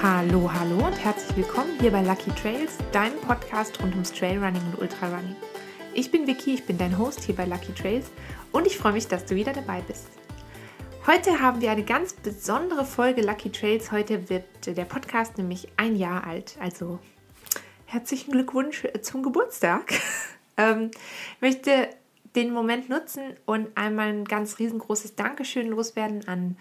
Hallo, 0.00 0.48
hallo 0.52 0.86
und 0.86 0.92
herzlich 0.92 1.36
willkommen 1.36 1.76
hier 1.80 1.90
bei 1.90 2.02
Lucky 2.02 2.30
Trails, 2.30 2.78
deinem 2.92 3.18
Podcast 3.20 3.82
rund 3.82 3.94
ums 3.94 4.12
Trailrunning 4.12 4.62
und 4.70 4.80
Ultrarunning. 4.80 5.34
Ich 5.92 6.12
bin 6.12 6.24
Vicky, 6.28 6.54
ich 6.54 6.64
bin 6.64 6.78
dein 6.78 6.96
Host 6.96 7.24
hier 7.24 7.34
bei 7.34 7.44
Lucky 7.44 7.74
Trails 7.74 8.06
und 8.52 8.68
ich 8.68 8.78
freue 8.78 8.92
mich, 8.92 9.08
dass 9.08 9.24
du 9.24 9.34
wieder 9.34 9.52
dabei 9.52 9.80
bist. 9.80 10.06
Heute 11.04 11.40
haben 11.40 11.60
wir 11.60 11.72
eine 11.72 11.82
ganz 11.82 12.12
besondere 12.12 12.84
Folge 12.84 13.22
Lucky 13.22 13.50
Trails. 13.50 13.90
Heute 13.90 14.30
wird 14.30 14.44
der 14.66 14.84
Podcast 14.84 15.36
nämlich 15.36 15.66
ein 15.76 15.96
Jahr 15.96 16.24
alt. 16.24 16.56
Also 16.60 17.00
herzlichen 17.86 18.30
Glückwunsch 18.30 18.86
zum 19.02 19.24
Geburtstag. 19.24 19.94
ähm, 20.56 20.92
möchte 21.40 21.88
den 22.36 22.52
Moment 22.52 22.88
nutzen 22.88 23.34
und 23.46 23.76
einmal 23.76 24.10
ein 24.10 24.26
ganz 24.26 24.60
riesengroßes 24.60 25.16
Dankeschön 25.16 25.66
loswerden 25.66 26.28
an 26.28 26.56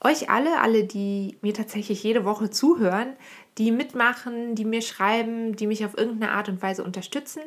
euch 0.00 0.30
alle, 0.30 0.60
alle, 0.60 0.84
die 0.84 1.36
mir 1.40 1.54
tatsächlich 1.54 2.02
jede 2.02 2.24
Woche 2.24 2.50
zuhören, 2.50 3.14
die 3.58 3.70
mitmachen, 3.70 4.54
die 4.54 4.64
mir 4.64 4.82
schreiben, 4.82 5.56
die 5.56 5.66
mich 5.66 5.84
auf 5.84 5.96
irgendeine 5.96 6.32
Art 6.32 6.48
und 6.48 6.62
Weise 6.62 6.84
unterstützen. 6.84 7.42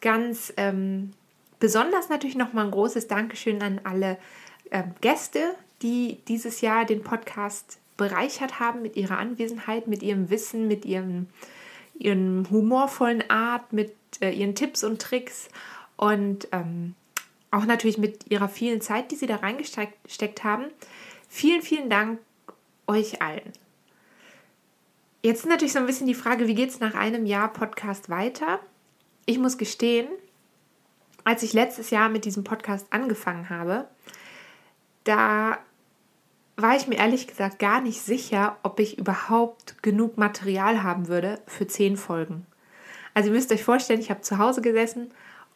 Ganz 0.00 0.52
ähm, 0.56 1.12
besonders 1.58 2.08
natürlich 2.08 2.36
nochmal 2.36 2.66
ein 2.66 2.70
großes 2.70 3.08
Dankeschön 3.08 3.62
an 3.62 3.80
alle 3.84 4.18
äh, 4.70 4.82
Gäste, 5.00 5.54
die 5.82 6.18
dieses 6.28 6.60
Jahr 6.60 6.84
den 6.84 7.02
Podcast 7.02 7.78
bereichert 7.96 8.60
haben 8.60 8.82
mit 8.82 8.96
ihrer 8.96 9.18
Anwesenheit, 9.18 9.86
mit 9.86 10.02
ihrem 10.02 10.30
Wissen, 10.30 10.68
mit 10.68 10.84
ihrem, 10.84 11.28
ihren 11.98 12.48
humorvollen 12.50 13.28
Art, 13.30 13.72
mit 13.72 13.94
äh, 14.20 14.30
ihren 14.30 14.54
Tipps 14.54 14.84
und 14.84 15.00
Tricks 15.00 15.48
und 15.96 16.48
ähm, 16.52 16.94
auch 17.50 17.66
natürlich 17.66 17.98
mit 17.98 18.30
ihrer 18.30 18.48
vielen 18.48 18.80
Zeit, 18.80 19.10
die 19.10 19.16
sie 19.16 19.26
da 19.26 19.36
reingesteckt 19.36 20.44
haben. 20.44 20.64
Vielen, 21.36 21.62
vielen 21.62 21.90
Dank 21.90 22.20
euch 22.86 23.20
allen. 23.20 23.52
Jetzt 25.20 25.40
ist 25.40 25.48
natürlich 25.48 25.72
so 25.72 25.80
ein 25.80 25.86
bisschen 25.86 26.06
die 26.06 26.14
Frage, 26.14 26.46
wie 26.46 26.54
geht 26.54 26.70
es 26.70 26.78
nach 26.78 26.94
einem 26.94 27.26
Jahr 27.26 27.52
Podcast 27.52 28.08
weiter? 28.08 28.60
Ich 29.26 29.40
muss 29.40 29.58
gestehen, 29.58 30.06
als 31.24 31.42
ich 31.42 31.52
letztes 31.52 31.90
Jahr 31.90 32.08
mit 32.08 32.24
diesem 32.24 32.44
Podcast 32.44 32.86
angefangen 32.90 33.50
habe, 33.50 33.88
da 35.02 35.58
war 36.54 36.76
ich 36.76 36.86
mir 36.86 36.98
ehrlich 36.98 37.26
gesagt 37.26 37.58
gar 37.58 37.80
nicht 37.80 38.00
sicher, 38.00 38.56
ob 38.62 38.78
ich 38.78 38.96
überhaupt 38.96 39.82
genug 39.82 40.16
Material 40.16 40.84
haben 40.84 41.08
würde 41.08 41.40
für 41.48 41.66
zehn 41.66 41.96
Folgen. 41.96 42.46
Also 43.12 43.30
ihr 43.30 43.34
müsst 43.34 43.50
euch 43.50 43.64
vorstellen, 43.64 43.98
ich 43.98 44.10
habe 44.10 44.20
zu 44.20 44.38
Hause 44.38 44.62
gesessen 44.62 45.10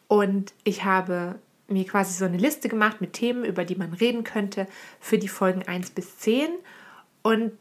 und 0.08 0.54
ich 0.64 0.82
habe 0.82 1.38
mir 1.68 1.84
quasi 1.84 2.14
so 2.14 2.24
eine 2.24 2.38
Liste 2.38 2.68
gemacht 2.68 3.00
mit 3.00 3.12
Themen, 3.12 3.44
über 3.44 3.64
die 3.64 3.76
man 3.76 3.92
reden 3.92 4.24
könnte 4.24 4.66
für 5.00 5.18
die 5.18 5.28
Folgen 5.28 5.62
1 5.66 5.90
bis 5.90 6.18
10. 6.18 6.48
Und 7.22 7.52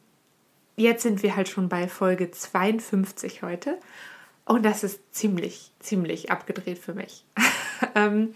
jetzt 0.78 1.04
sind 1.04 1.24
wir 1.24 1.36
halt 1.36 1.50
schon 1.50 1.70
bei 1.70 1.88
Folge 1.88 2.32
52 2.32 3.44
heute. 3.44 3.78
Und 4.46 4.64
das 4.64 4.84
ist 4.84 5.02
ziemlich, 5.14 5.72
ziemlich 5.80 6.32
abgedreht 6.32 6.80
für 6.80 6.94
mich. 6.94 7.26
ähm, 7.96 8.34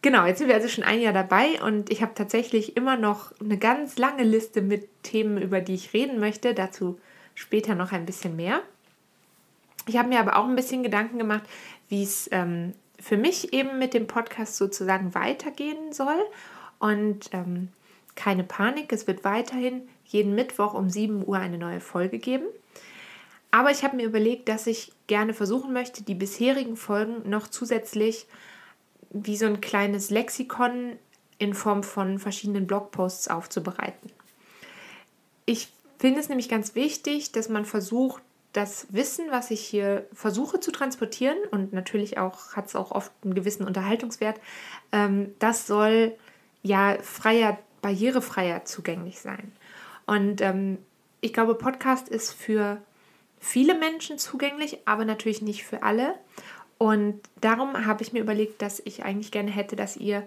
genau, 0.00 0.26
jetzt 0.26 0.38
sind 0.38 0.46
wir 0.46 0.54
also 0.54 0.68
schon 0.68 0.84
ein 0.84 1.00
Jahr 1.00 1.12
dabei 1.12 1.60
und 1.60 1.90
ich 1.90 2.02
habe 2.02 2.14
tatsächlich 2.14 2.76
immer 2.76 2.96
noch 2.96 3.32
eine 3.40 3.58
ganz 3.58 3.98
lange 3.98 4.22
Liste 4.22 4.62
mit 4.62 4.88
Themen, 5.02 5.42
über 5.42 5.60
die 5.60 5.74
ich 5.74 5.92
reden 5.92 6.20
möchte. 6.20 6.54
Dazu 6.54 7.00
später 7.34 7.74
noch 7.74 7.90
ein 7.90 8.06
bisschen 8.06 8.36
mehr. 8.36 8.62
Ich 9.88 9.96
habe 9.96 10.08
mir 10.08 10.20
aber 10.20 10.36
auch 10.36 10.46
ein 10.46 10.54
bisschen 10.54 10.84
Gedanken 10.84 11.18
gemacht, 11.18 11.42
wie 11.88 12.04
es 12.04 12.28
ähm, 12.30 12.74
für 13.02 13.16
mich 13.16 13.52
eben 13.52 13.78
mit 13.78 13.94
dem 13.94 14.06
Podcast 14.06 14.56
sozusagen 14.56 15.14
weitergehen 15.14 15.92
soll. 15.92 16.22
Und 16.78 17.30
ähm, 17.32 17.68
keine 18.14 18.44
Panik, 18.44 18.92
es 18.92 19.06
wird 19.06 19.24
weiterhin 19.24 19.82
jeden 20.04 20.34
Mittwoch 20.34 20.74
um 20.74 20.88
7 20.88 21.26
Uhr 21.26 21.38
eine 21.38 21.58
neue 21.58 21.80
Folge 21.80 22.18
geben. 22.18 22.46
Aber 23.50 23.70
ich 23.70 23.82
habe 23.82 23.96
mir 23.96 24.06
überlegt, 24.06 24.48
dass 24.48 24.66
ich 24.66 24.92
gerne 25.08 25.34
versuchen 25.34 25.72
möchte, 25.72 26.02
die 26.02 26.14
bisherigen 26.14 26.76
Folgen 26.76 27.28
noch 27.28 27.48
zusätzlich 27.48 28.26
wie 29.10 29.36
so 29.36 29.46
ein 29.46 29.60
kleines 29.60 30.10
Lexikon 30.10 30.96
in 31.38 31.54
Form 31.54 31.82
von 31.82 32.18
verschiedenen 32.18 32.66
Blogposts 32.66 33.28
aufzubereiten. 33.28 34.10
Ich 35.44 35.72
finde 35.98 36.20
es 36.20 36.28
nämlich 36.28 36.48
ganz 36.48 36.74
wichtig, 36.74 37.32
dass 37.32 37.48
man 37.48 37.64
versucht, 37.64 38.22
das 38.52 38.86
Wissen, 38.90 39.30
was 39.30 39.50
ich 39.50 39.60
hier 39.60 40.06
versuche 40.12 40.60
zu 40.60 40.72
transportieren, 40.72 41.38
und 41.50 41.72
natürlich 41.72 42.18
auch 42.18 42.54
hat 42.54 42.66
es 42.66 42.76
auch 42.76 42.90
oft 42.90 43.12
einen 43.24 43.34
gewissen 43.34 43.66
Unterhaltungswert, 43.66 44.40
ähm, 44.92 45.34
das 45.38 45.66
soll 45.66 46.16
ja 46.62 46.98
freier, 47.02 47.58
barrierefreier 47.80 48.64
zugänglich 48.64 49.20
sein. 49.20 49.52
Und 50.06 50.40
ähm, 50.40 50.78
ich 51.20 51.32
glaube, 51.32 51.54
Podcast 51.54 52.08
ist 52.08 52.32
für 52.32 52.82
viele 53.40 53.74
Menschen 53.74 54.18
zugänglich, 54.18 54.80
aber 54.84 55.04
natürlich 55.04 55.42
nicht 55.42 55.64
für 55.64 55.82
alle. 55.82 56.14
Und 56.78 57.20
darum 57.40 57.86
habe 57.86 58.02
ich 58.02 58.12
mir 58.12 58.20
überlegt, 58.20 58.60
dass 58.60 58.80
ich 58.84 59.04
eigentlich 59.04 59.30
gerne 59.30 59.50
hätte, 59.50 59.76
dass 59.76 59.96
ihr 59.96 60.24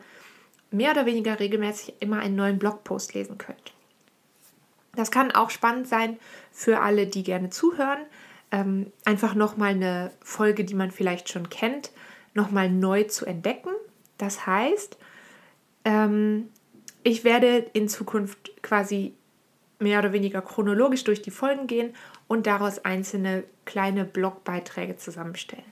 mehr 0.71 0.91
oder 0.91 1.05
weniger 1.05 1.39
regelmäßig 1.39 1.95
immer 1.99 2.19
einen 2.19 2.35
neuen 2.35 2.59
Blogpost 2.59 3.13
lesen 3.13 3.37
könnt. 3.37 3.74
Das 4.95 5.11
kann 5.11 5.31
auch 5.31 5.49
spannend 5.49 5.87
sein 5.87 6.17
für 6.51 6.81
alle, 6.81 7.07
die 7.07 7.23
gerne 7.23 7.49
zuhören. 7.49 7.99
Ähm, 8.51 8.91
einfach 9.05 9.35
nochmal 9.35 9.71
eine 9.71 10.11
Folge, 10.21 10.63
die 10.63 10.75
man 10.75 10.91
vielleicht 10.91 11.29
schon 11.29 11.49
kennt, 11.49 11.91
nochmal 12.33 12.69
neu 12.69 13.03
zu 13.03 13.25
entdecken. 13.25 13.71
Das 14.17 14.45
heißt, 14.45 14.97
ähm, 15.83 16.49
ich 17.03 17.23
werde 17.23 17.57
in 17.73 17.87
Zukunft 17.87 18.61
quasi 18.61 19.13
mehr 19.79 19.99
oder 19.99 20.13
weniger 20.13 20.41
chronologisch 20.41 21.03
durch 21.03 21.21
die 21.21 21.31
Folgen 21.31 21.67
gehen 21.67 21.93
und 22.27 22.47
daraus 22.47 22.79
einzelne 22.79 23.43
kleine 23.65 24.05
Blogbeiträge 24.05 24.97
zusammenstellen. 24.97 25.65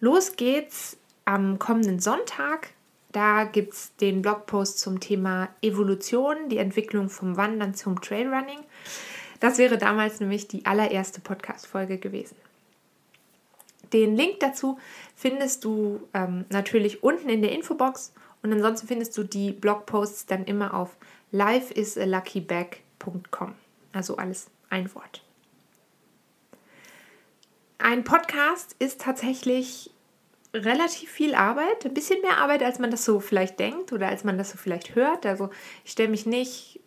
Los 0.00 0.36
geht's 0.36 0.98
am 1.24 1.58
kommenden 1.58 2.00
Sonntag. 2.00 2.70
Da 3.14 3.44
gibt 3.44 3.72
es 3.74 3.96
den 3.96 4.22
Blogpost 4.22 4.80
zum 4.80 4.98
Thema 4.98 5.48
Evolution, 5.62 6.48
die 6.48 6.58
Entwicklung 6.58 7.08
vom 7.08 7.36
Wandern 7.36 7.72
zum 7.72 8.00
Trailrunning. 8.00 8.58
Das 9.38 9.58
wäre 9.58 9.78
damals 9.78 10.18
nämlich 10.18 10.48
die 10.48 10.66
allererste 10.66 11.20
Podcast-Folge 11.20 11.98
gewesen. 11.98 12.34
Den 13.92 14.16
Link 14.16 14.40
dazu 14.40 14.80
findest 15.14 15.64
du 15.64 16.00
ähm, 16.12 16.44
natürlich 16.50 17.04
unten 17.04 17.28
in 17.28 17.40
der 17.40 17.52
Infobox 17.52 18.12
und 18.42 18.52
ansonsten 18.52 18.88
findest 18.88 19.16
du 19.16 19.22
die 19.22 19.52
Blogposts 19.52 20.26
dann 20.26 20.44
immer 20.44 20.74
auf 20.74 20.96
lifeisaluckybag.com. 21.30 23.54
Also 23.92 24.16
alles 24.16 24.48
ein 24.70 24.92
Wort. 24.92 25.22
Ein 27.78 28.02
Podcast 28.02 28.74
ist 28.80 29.02
tatsächlich 29.02 29.92
relativ 30.54 31.10
viel 31.10 31.34
Arbeit, 31.34 31.84
ein 31.84 31.94
bisschen 31.94 32.20
mehr 32.22 32.38
Arbeit, 32.38 32.62
als 32.62 32.78
man 32.78 32.90
das 32.90 33.04
so 33.04 33.20
vielleicht 33.20 33.58
denkt 33.58 33.92
oder 33.92 34.08
als 34.08 34.24
man 34.24 34.38
das 34.38 34.50
so 34.50 34.56
vielleicht 34.56 34.94
hört. 34.94 35.26
Also 35.26 35.50
ich 35.84 35.92
stelle 35.92 36.08
mich 36.08 36.26
nicht 36.26 36.80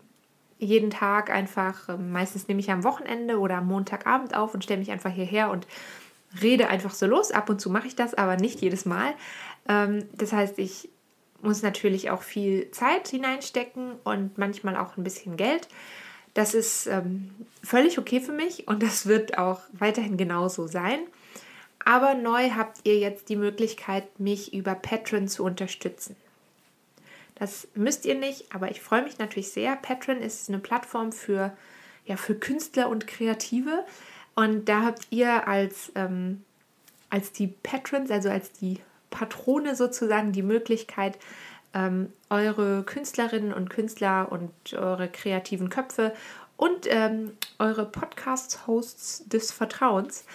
jeden 0.57 0.89
Tag 0.89 1.29
einfach, 1.29 1.89
ähm, 1.89 2.11
meistens 2.11 2.47
nehme 2.47 2.61
ich 2.61 2.71
am 2.71 2.83
Wochenende 2.83 3.39
oder 3.39 3.57
am 3.57 3.67
Montagabend 3.67 4.35
auf 4.35 4.53
und 4.53 4.63
stelle 4.63 4.79
mich 4.79 4.91
einfach 4.91 5.11
hierher 5.11 5.51
und 5.51 5.67
rede 6.41 6.69
einfach 6.69 6.93
so 6.93 7.05
los. 7.05 7.31
Ab 7.31 7.49
und 7.49 7.61
zu 7.61 7.69
mache 7.69 7.87
ich 7.87 7.95
das, 7.95 8.13
aber 8.13 8.37
nicht 8.37 8.61
jedes 8.61 8.85
Mal. 8.85 9.13
Ähm, 9.67 10.05
das 10.13 10.33
heißt, 10.33 10.57
ich 10.59 10.89
muss 11.41 11.61
natürlich 11.61 12.09
auch 12.09 12.23
viel 12.23 12.71
Zeit 12.71 13.09
hineinstecken 13.09 13.93
und 14.03 14.37
manchmal 14.37 14.77
auch 14.77 14.97
ein 14.97 15.03
bisschen 15.03 15.37
Geld. 15.37 15.67
Das 16.33 16.53
ist 16.53 16.87
ähm, 16.87 17.31
völlig 17.63 17.99
okay 17.99 18.19
für 18.19 18.31
mich 18.31 18.67
und 18.67 18.81
das 18.81 19.05
wird 19.05 19.37
auch 19.37 19.61
weiterhin 19.73 20.17
genauso 20.17 20.67
sein. 20.67 20.99
Aber 21.87 22.15
neu 22.15 22.49
habt 22.51 22.81
ihr 22.83 22.99
jetzt 22.99 23.29
die 23.29 23.37
Möglichkeit, 23.37 24.19
mich 24.19 24.53
über 24.53 24.75
Patreon 24.75 25.29
zu 25.29 25.45
unterstützen. 25.45 26.17
Das 27.35 27.69
müsst 27.75 28.05
ihr 28.05 28.15
nicht, 28.15 28.53
aber 28.53 28.69
ich 28.69 28.81
freue 28.81 29.03
mich 29.03 29.19
natürlich 29.19 29.53
sehr. 29.53 29.77
Patreon 29.77 30.17
ist 30.19 30.49
eine 30.49 30.59
Plattform 30.59 31.13
für, 31.13 31.55
ja, 32.03 32.17
für 32.17 32.35
Künstler 32.35 32.89
und 32.89 33.07
Kreative. 33.07 33.85
Und 34.35 34.67
da 34.67 34.81
habt 34.81 35.07
ihr 35.11 35.47
als, 35.47 35.93
ähm, 35.95 36.43
als 37.09 37.31
die 37.31 37.47
Patrons, 37.47 38.11
also 38.11 38.29
als 38.29 38.51
die 38.51 38.81
Patrone 39.09 39.73
sozusagen, 39.73 40.33
die 40.33 40.43
Möglichkeit, 40.43 41.17
ähm, 41.73 42.11
eure 42.29 42.83
Künstlerinnen 42.83 43.53
und 43.53 43.69
Künstler 43.69 44.29
und 44.29 44.73
eure 44.73 45.07
kreativen 45.07 45.69
Köpfe 45.69 46.13
und 46.57 46.85
ähm, 46.89 47.31
eure 47.59 47.85
Podcast-Hosts 47.85 49.29
des 49.29 49.53
Vertrauens 49.53 50.25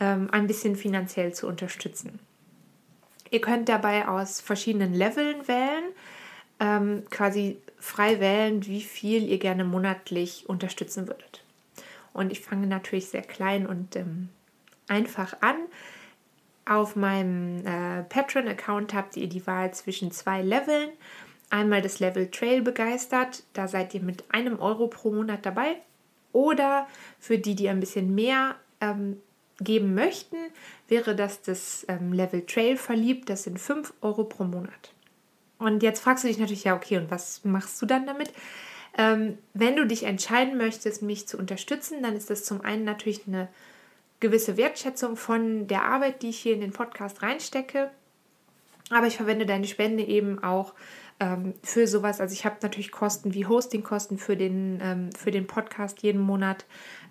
ähm, 0.00 0.28
ein 0.32 0.46
bisschen 0.46 0.74
finanziell 0.76 1.32
zu 1.32 1.46
unterstützen. 1.46 2.18
Ihr 3.30 3.40
könnt 3.40 3.68
dabei 3.68 4.08
aus 4.08 4.40
verschiedenen 4.40 4.92
Leveln 4.92 5.46
wählen, 5.46 5.84
ähm, 6.58 7.04
quasi 7.10 7.58
frei 7.78 8.18
wählen, 8.18 8.66
wie 8.66 8.80
viel 8.82 9.28
ihr 9.28 9.38
gerne 9.38 9.64
monatlich 9.64 10.48
unterstützen 10.48 11.06
würdet. 11.06 11.44
Und 12.12 12.32
ich 12.32 12.40
fange 12.40 12.66
natürlich 12.66 13.08
sehr 13.08 13.22
klein 13.22 13.66
und 13.66 13.94
ähm, 13.94 14.30
einfach 14.88 15.40
an. 15.40 15.56
Auf 16.66 16.96
meinem 16.96 17.64
äh, 17.64 18.02
Patreon-Account 18.02 18.94
habt 18.94 19.16
ihr 19.16 19.28
die 19.28 19.46
Wahl 19.46 19.72
zwischen 19.72 20.10
zwei 20.10 20.42
Leveln. 20.42 20.90
Einmal 21.48 21.82
das 21.82 21.98
Level 21.98 22.30
Trail 22.30 22.62
begeistert, 22.62 23.42
da 23.54 23.66
seid 23.66 23.94
ihr 23.94 24.02
mit 24.02 24.24
einem 24.32 24.60
Euro 24.60 24.86
pro 24.86 25.10
Monat 25.10 25.44
dabei. 25.46 25.76
Oder 26.32 26.86
für 27.18 27.38
die, 27.38 27.56
die 27.56 27.68
ein 27.68 27.80
bisschen 27.80 28.14
mehr 28.14 28.54
ähm, 28.80 29.20
geben 29.60 29.94
möchten, 29.94 30.36
wäre 30.88 31.14
das 31.14 31.42
das 31.42 31.84
ähm, 31.88 32.12
Level 32.12 32.44
Trail 32.46 32.76
verliebt. 32.76 33.28
Das 33.28 33.44
sind 33.44 33.58
5 33.58 33.92
Euro 34.00 34.24
pro 34.24 34.44
Monat. 34.44 34.92
Und 35.58 35.82
jetzt 35.82 36.00
fragst 36.00 36.24
du 36.24 36.28
dich 36.28 36.38
natürlich, 36.38 36.64
ja, 36.64 36.74
okay, 36.74 36.96
und 36.96 37.10
was 37.10 37.44
machst 37.44 37.80
du 37.82 37.86
dann 37.86 38.06
damit? 38.06 38.32
Ähm, 38.96 39.38
wenn 39.54 39.76
du 39.76 39.86
dich 39.86 40.04
entscheiden 40.04 40.56
möchtest, 40.56 41.02
mich 41.02 41.28
zu 41.28 41.38
unterstützen, 41.38 42.02
dann 42.02 42.16
ist 42.16 42.30
das 42.30 42.44
zum 42.44 42.62
einen 42.62 42.84
natürlich 42.84 43.26
eine 43.26 43.48
gewisse 44.20 44.56
Wertschätzung 44.56 45.16
von 45.16 45.66
der 45.66 45.84
Arbeit, 45.84 46.22
die 46.22 46.30
ich 46.30 46.38
hier 46.38 46.54
in 46.54 46.60
den 46.60 46.72
Podcast 46.72 47.22
reinstecke. 47.22 47.90
Aber 48.90 49.06
ich 49.06 49.16
verwende 49.16 49.46
deine 49.46 49.66
Spende 49.66 50.02
eben 50.02 50.42
auch 50.42 50.74
ähm, 51.20 51.54
für 51.62 51.86
sowas. 51.86 52.20
Also 52.20 52.32
ich 52.32 52.44
habe 52.44 52.56
natürlich 52.62 52.90
Kosten 52.90 53.34
wie 53.34 53.46
Hostingkosten 53.46 54.18
für 54.18 54.32
ähm, 54.34 55.10
für 55.16 55.30
den 55.30 55.46
Podcast 55.46 56.02
jeden 56.02 56.20
Monat. 56.20 56.64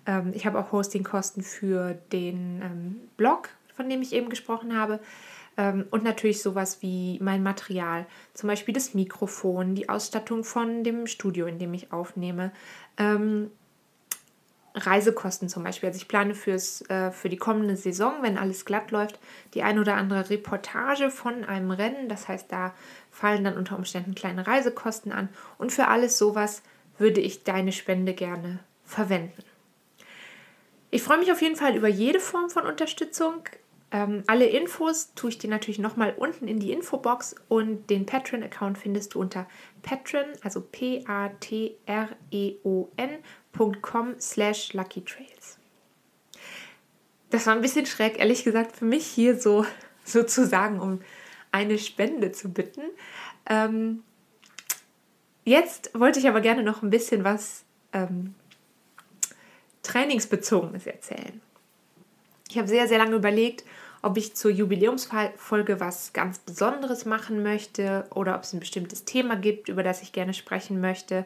Ähm, 0.06 0.32
ich 0.34 0.46
habe 0.46 0.58
auch 0.58 0.72
Hostingkosten 0.72 1.42
für 1.42 1.94
den 2.12 2.62
ähm, 2.62 3.00
Blog, 3.16 3.50
von 3.74 3.88
dem 3.88 4.02
ich 4.02 4.12
eben 4.12 4.28
gesprochen 4.28 4.76
habe. 4.76 5.00
Ähm, 5.56 5.86
und 5.90 6.04
natürlich 6.04 6.42
sowas 6.42 6.82
wie 6.82 7.18
mein 7.20 7.42
Material, 7.42 8.06
zum 8.34 8.48
Beispiel 8.48 8.74
das 8.74 8.94
Mikrofon, 8.94 9.74
die 9.74 9.88
Ausstattung 9.88 10.44
von 10.44 10.84
dem 10.84 11.06
Studio, 11.06 11.46
in 11.46 11.58
dem 11.58 11.74
ich 11.74 11.92
aufnehme. 11.92 12.52
Ähm, 12.96 13.50
Reisekosten 14.74 15.48
zum 15.48 15.64
Beispiel. 15.64 15.88
Also 15.88 15.98
ich 15.98 16.08
plane 16.08 16.34
fürs, 16.34 16.82
äh, 16.88 17.10
für 17.10 17.28
die 17.28 17.36
kommende 17.36 17.76
Saison, 17.76 18.14
wenn 18.22 18.38
alles 18.38 18.64
glatt 18.64 18.90
läuft, 18.90 19.18
die 19.54 19.62
ein 19.62 19.78
oder 19.78 19.96
andere 19.96 20.30
Reportage 20.30 21.10
von 21.10 21.44
einem 21.44 21.72
Rennen. 21.72 22.08
Das 22.08 22.28
heißt, 22.28 22.50
da 22.52 22.72
fallen 23.10 23.44
dann 23.44 23.56
unter 23.56 23.76
Umständen 23.76 24.14
kleine 24.14 24.46
Reisekosten 24.46 25.12
an. 25.12 25.28
Und 25.58 25.72
für 25.72 25.88
alles 25.88 26.18
sowas 26.18 26.62
würde 26.98 27.20
ich 27.20 27.42
deine 27.42 27.72
Spende 27.72 28.14
gerne 28.14 28.60
verwenden. 28.84 29.42
Ich 30.90 31.02
freue 31.02 31.18
mich 31.18 31.30
auf 31.30 31.40
jeden 31.40 31.56
Fall 31.56 31.76
über 31.76 31.88
jede 31.88 32.18
Form 32.20 32.50
von 32.50 32.66
Unterstützung. 32.66 33.44
Ähm, 33.92 34.24
alle 34.26 34.46
Infos 34.46 35.14
tue 35.14 35.30
ich 35.30 35.38
dir 35.38 35.50
natürlich 35.50 35.78
nochmal 35.78 36.14
unten 36.16 36.46
in 36.48 36.60
die 36.60 36.72
Infobox 36.72 37.34
und 37.48 37.88
den 37.90 38.06
Patreon-Account 38.06 38.78
findest 38.78 39.14
du 39.14 39.20
unter 39.20 39.46
patreon, 39.82 40.26
also 40.42 40.60
p-a-t-r-e-o-n.com 40.60 41.00
slash 44.20 44.72
luckytrails. 44.74 45.58
Das 47.30 47.46
war 47.46 47.54
ein 47.54 47.62
bisschen 47.62 47.86
schräg, 47.86 48.18
ehrlich 48.18 48.44
gesagt, 48.44 48.76
für 48.76 48.84
mich 48.84 49.06
hier 49.06 49.38
so 49.38 49.64
sozusagen 50.04 50.80
um 50.80 51.00
eine 51.52 51.78
Spende 51.78 52.30
zu 52.32 52.52
bitten. 52.52 52.82
Ähm, 53.48 54.02
jetzt 55.44 55.90
wollte 55.98 56.20
ich 56.20 56.28
aber 56.28 56.40
gerne 56.40 56.62
noch 56.62 56.82
ein 56.82 56.90
bisschen 56.90 57.24
was 57.24 57.64
ähm, 57.92 58.34
Trainingsbezogenes 59.82 60.86
erzählen. 60.86 61.40
Ich 62.48 62.58
habe 62.58 62.68
sehr, 62.68 62.88
sehr 62.88 62.98
lange 62.98 63.16
überlegt, 63.16 63.64
ob 64.02 64.16
ich 64.16 64.34
zur 64.34 64.50
Jubiläumsfolge 64.50 65.78
was 65.78 66.12
ganz 66.12 66.38
Besonderes 66.38 67.04
machen 67.04 67.42
möchte 67.42 68.06
oder 68.14 68.34
ob 68.34 68.42
es 68.42 68.52
ein 68.52 68.60
bestimmtes 68.60 69.04
Thema 69.04 69.36
gibt, 69.36 69.68
über 69.68 69.82
das 69.82 70.02
ich 70.02 70.12
gerne 70.12 70.34
sprechen 70.34 70.80
möchte. 70.80 71.24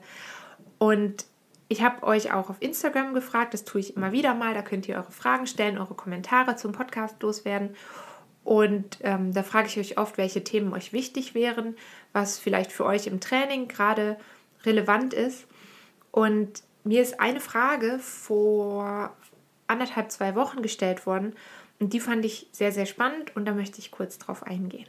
Und 0.78 1.24
ich 1.68 1.82
habe 1.82 2.02
euch 2.02 2.32
auch 2.32 2.50
auf 2.50 2.56
Instagram 2.60 3.14
gefragt, 3.14 3.54
das 3.54 3.64
tue 3.64 3.80
ich 3.80 3.96
immer 3.96 4.12
wieder 4.12 4.34
mal, 4.34 4.54
da 4.54 4.62
könnt 4.62 4.88
ihr 4.88 4.96
eure 4.96 5.12
Fragen 5.12 5.46
stellen, 5.46 5.78
eure 5.78 5.94
Kommentare 5.94 6.56
zum 6.56 6.72
Podcast 6.72 7.22
loswerden. 7.22 7.74
Und 8.42 8.98
ähm, 9.00 9.32
da 9.32 9.42
frage 9.42 9.68
ich 9.68 9.78
euch 9.78 9.98
oft, 9.98 10.18
welche 10.18 10.44
Themen 10.44 10.74
euch 10.74 10.92
wichtig 10.92 11.34
wären, 11.34 11.76
was 12.12 12.38
vielleicht 12.38 12.72
für 12.72 12.84
euch 12.84 13.06
im 13.06 13.20
Training 13.20 13.68
gerade 13.68 14.18
relevant 14.64 15.14
ist. 15.14 15.46
Und 16.10 16.62
mir 16.84 17.02
ist 17.02 17.20
eine 17.20 17.40
Frage 17.40 17.98
vor 17.98 19.14
anderthalb, 19.66 20.12
zwei 20.12 20.34
Wochen 20.34 20.62
gestellt 20.62 21.06
worden 21.06 21.34
und 21.80 21.92
die 21.92 22.00
fand 22.00 22.24
ich 22.24 22.46
sehr, 22.52 22.72
sehr 22.72 22.86
spannend 22.86 23.34
und 23.34 23.46
da 23.46 23.52
möchte 23.52 23.78
ich 23.78 23.90
kurz 23.90 24.18
drauf 24.18 24.42
eingehen. 24.42 24.86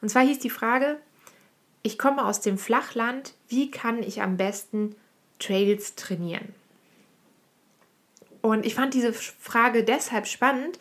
Und 0.00 0.08
zwar 0.08 0.22
hieß 0.22 0.38
die 0.38 0.50
Frage, 0.50 0.98
ich 1.82 1.98
komme 1.98 2.24
aus 2.24 2.40
dem 2.40 2.58
Flachland, 2.58 3.34
wie 3.48 3.70
kann 3.70 4.02
ich 4.02 4.22
am 4.22 4.36
besten 4.36 4.94
Trails 5.38 5.96
trainieren? 5.96 6.54
Und 8.40 8.64
ich 8.64 8.74
fand 8.74 8.94
diese 8.94 9.12
Frage 9.12 9.82
deshalb 9.84 10.26
spannend, 10.26 10.78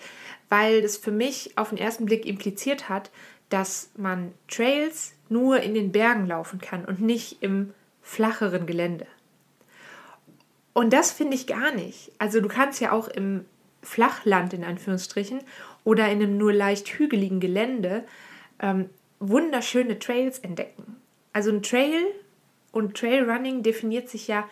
weil 0.49 0.81
das 0.81 0.97
für 0.97 1.11
mich 1.11 1.57
auf 1.57 1.69
den 1.69 1.77
ersten 1.77 2.05
Blick 2.05 2.25
impliziert 2.25 2.88
hat, 2.88 3.09
dass 3.49 3.89
man 3.95 4.33
Trails 4.47 5.13
nur 5.29 5.61
in 5.61 5.73
den 5.73 5.91
Bergen 5.91 6.27
laufen 6.27 6.59
kann 6.61 6.85
und 6.85 7.01
nicht 7.01 7.41
im 7.41 7.73
flacheren 8.01 8.65
Gelände. 8.65 9.07
Und 10.77 10.94
das 10.94 11.12
finde 11.12 11.33
ich 11.33 11.47
gar 11.47 11.71
nicht. 11.71 12.12
Also 12.19 12.39
du 12.39 12.47
kannst 12.47 12.81
ja 12.81 12.91
auch 12.91 13.07
im 13.07 13.45
Flachland 13.81 14.53
in 14.53 14.63
Anführungsstrichen 14.63 15.39
oder 15.83 16.06
in 16.06 16.21
einem 16.21 16.38
nur 16.38 16.53
leicht 16.53 16.88
hügeligen 16.88 17.39
Gelände 17.39 18.03
ähm, 18.59 18.88
wunderschöne 19.19 19.97
Trails 19.97 20.38
entdecken. 20.38 20.97
Also 21.33 21.50
ein 21.50 21.63
Trail 21.63 22.06
und 22.71 22.95
Trailrunning 22.95 23.63
definiert 23.63 24.07
sich 24.07 24.27
ja 24.27 24.47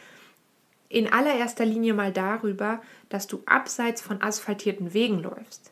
in 0.89 1.13
allererster 1.13 1.63
Linie 1.63 1.93
mal 1.93 2.11
darüber, 2.11 2.81
dass 3.09 3.27
du 3.27 3.43
abseits 3.45 4.01
von 4.01 4.19
asphaltierten 4.23 4.95
Wegen 4.95 5.21
läufst. 5.21 5.71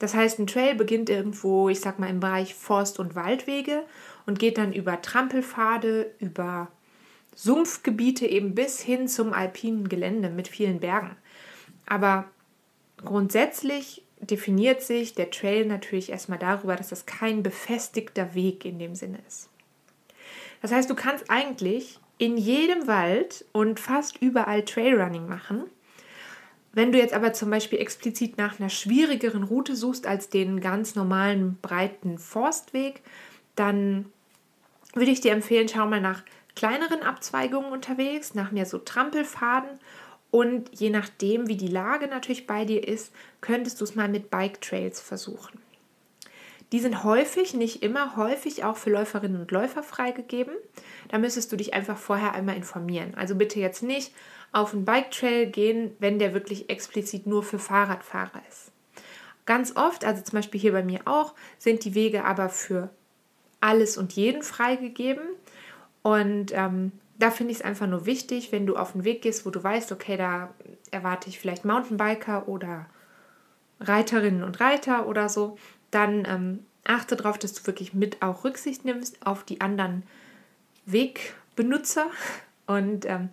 Das 0.00 0.12
heißt, 0.12 0.38
ein 0.38 0.46
Trail 0.46 0.74
beginnt 0.74 1.08
irgendwo, 1.08 1.70
ich 1.70 1.80
sag 1.80 1.98
mal, 1.98 2.10
im 2.10 2.20
Bereich 2.20 2.54
Forst- 2.54 2.98
und 2.98 3.14
Waldwege 3.14 3.82
und 4.26 4.38
geht 4.38 4.58
dann 4.58 4.74
über 4.74 5.00
Trampelpfade, 5.00 6.10
über 6.18 6.68
Sumpfgebiete 7.34 8.26
eben 8.26 8.54
bis 8.54 8.80
hin 8.80 9.08
zum 9.08 9.32
alpinen 9.32 9.88
Gelände 9.88 10.30
mit 10.30 10.48
vielen 10.48 10.80
Bergen. 10.80 11.16
Aber 11.86 12.26
grundsätzlich 13.04 14.02
definiert 14.20 14.82
sich 14.82 15.14
der 15.14 15.30
Trail 15.30 15.66
natürlich 15.66 16.10
erstmal 16.10 16.38
darüber, 16.38 16.76
dass 16.76 16.88
das 16.88 17.06
kein 17.06 17.42
befestigter 17.42 18.34
Weg 18.34 18.64
in 18.64 18.78
dem 18.78 18.94
Sinne 18.94 19.18
ist. 19.26 19.48
Das 20.62 20.72
heißt, 20.72 20.88
du 20.88 20.94
kannst 20.94 21.30
eigentlich 21.30 21.98
in 22.18 22.36
jedem 22.36 22.86
Wald 22.86 23.44
und 23.52 23.80
fast 23.80 24.22
überall 24.22 24.64
Trailrunning 24.64 25.28
machen. 25.28 25.64
Wenn 26.72 26.90
du 26.90 26.98
jetzt 26.98 27.14
aber 27.14 27.32
zum 27.32 27.50
Beispiel 27.50 27.78
explizit 27.80 28.38
nach 28.38 28.58
einer 28.58 28.70
schwierigeren 28.70 29.44
Route 29.44 29.76
suchst 29.76 30.06
als 30.06 30.28
den 30.28 30.60
ganz 30.60 30.94
normalen 30.94 31.58
breiten 31.60 32.18
Forstweg, 32.18 33.02
dann 33.56 34.06
würde 34.94 35.10
ich 35.10 35.20
dir 35.20 35.32
empfehlen, 35.32 35.68
schau 35.68 35.86
mal 35.86 36.00
nach 36.00 36.22
kleineren 36.56 37.02
Abzweigungen 37.02 37.72
unterwegs, 37.72 38.34
nach 38.34 38.50
mehr 38.50 38.66
so 38.66 38.78
Trampelfaden. 38.78 39.70
Und 40.30 40.70
je 40.72 40.90
nachdem, 40.90 41.48
wie 41.48 41.56
die 41.56 41.68
Lage 41.68 42.08
natürlich 42.08 42.46
bei 42.46 42.64
dir 42.64 42.86
ist, 42.86 43.12
könntest 43.40 43.80
du 43.80 43.84
es 43.84 43.94
mal 43.94 44.08
mit 44.08 44.30
Bike 44.30 44.60
Trails 44.60 45.00
versuchen. 45.00 45.60
Die 46.72 46.80
sind 46.80 47.04
häufig, 47.04 47.54
nicht 47.54 47.84
immer, 47.84 48.16
häufig 48.16 48.64
auch 48.64 48.76
für 48.76 48.90
Läuferinnen 48.90 49.40
und 49.40 49.50
Läufer 49.52 49.84
freigegeben. 49.84 50.54
Da 51.08 51.18
müsstest 51.18 51.52
du 51.52 51.56
dich 51.56 51.72
einfach 51.72 51.96
vorher 51.96 52.32
einmal 52.32 52.56
informieren. 52.56 53.14
Also 53.14 53.36
bitte 53.36 53.60
jetzt 53.60 53.84
nicht 53.84 54.12
auf 54.50 54.72
einen 54.72 54.84
Bike 54.84 55.12
Trail 55.12 55.46
gehen, 55.46 55.94
wenn 56.00 56.18
der 56.18 56.34
wirklich 56.34 56.70
explizit 56.70 57.26
nur 57.26 57.42
für 57.44 57.60
Fahrradfahrer 57.60 58.42
ist. 58.48 58.72
Ganz 59.46 59.76
oft, 59.76 60.04
also 60.04 60.22
zum 60.22 60.38
Beispiel 60.38 60.60
hier 60.60 60.72
bei 60.72 60.82
mir 60.82 61.02
auch, 61.04 61.34
sind 61.58 61.84
die 61.84 61.94
Wege 61.94 62.24
aber 62.24 62.48
für 62.48 62.90
alles 63.60 63.96
und 63.96 64.14
jeden 64.14 64.42
freigegeben. 64.42 65.22
Und 66.04 66.52
ähm, 66.52 66.92
da 67.18 67.30
finde 67.30 67.52
ich 67.52 67.60
es 67.60 67.64
einfach 67.64 67.86
nur 67.86 68.04
wichtig, 68.04 68.52
wenn 68.52 68.66
du 68.66 68.76
auf 68.76 68.92
den 68.92 69.04
Weg 69.04 69.22
gehst, 69.22 69.46
wo 69.46 69.50
du 69.50 69.64
weißt, 69.64 69.90
okay, 69.90 70.18
da 70.18 70.52
erwarte 70.90 71.30
ich 71.30 71.38
vielleicht 71.38 71.64
Mountainbiker 71.64 72.46
oder 72.46 72.84
Reiterinnen 73.80 74.44
und 74.44 74.60
Reiter 74.60 75.08
oder 75.08 75.30
so, 75.30 75.56
dann 75.90 76.26
ähm, 76.28 76.66
achte 76.84 77.16
darauf, 77.16 77.38
dass 77.38 77.54
du 77.54 77.66
wirklich 77.66 77.94
mit 77.94 78.20
auch 78.20 78.44
Rücksicht 78.44 78.84
nimmst 78.84 79.26
auf 79.26 79.44
die 79.44 79.62
anderen 79.62 80.02
Wegbenutzer. 80.84 82.06
Und 82.66 83.06
ähm, 83.06 83.30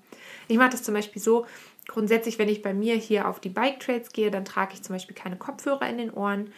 ich 0.47 0.57
mache 0.57 0.71
das 0.71 0.83
zum 0.83 0.93
Beispiel 0.93 1.21
so, 1.21 1.45
grundsätzlich, 1.87 2.39
wenn 2.39 2.49
ich 2.49 2.61
bei 2.61 2.73
mir 2.73 2.95
hier 2.95 3.27
auf 3.27 3.39
die 3.39 3.49
Bike 3.49 3.81
Trails 3.81 4.11
gehe, 4.11 4.31
dann 4.31 4.45
trage 4.45 4.73
ich 4.73 4.81
zum 4.81 4.95
Beispiel 4.95 5.15
keine 5.15 5.37
Kopfhörer 5.37 5.89
in 5.89 5.97
den 5.97 6.11
Ohren, 6.11 6.51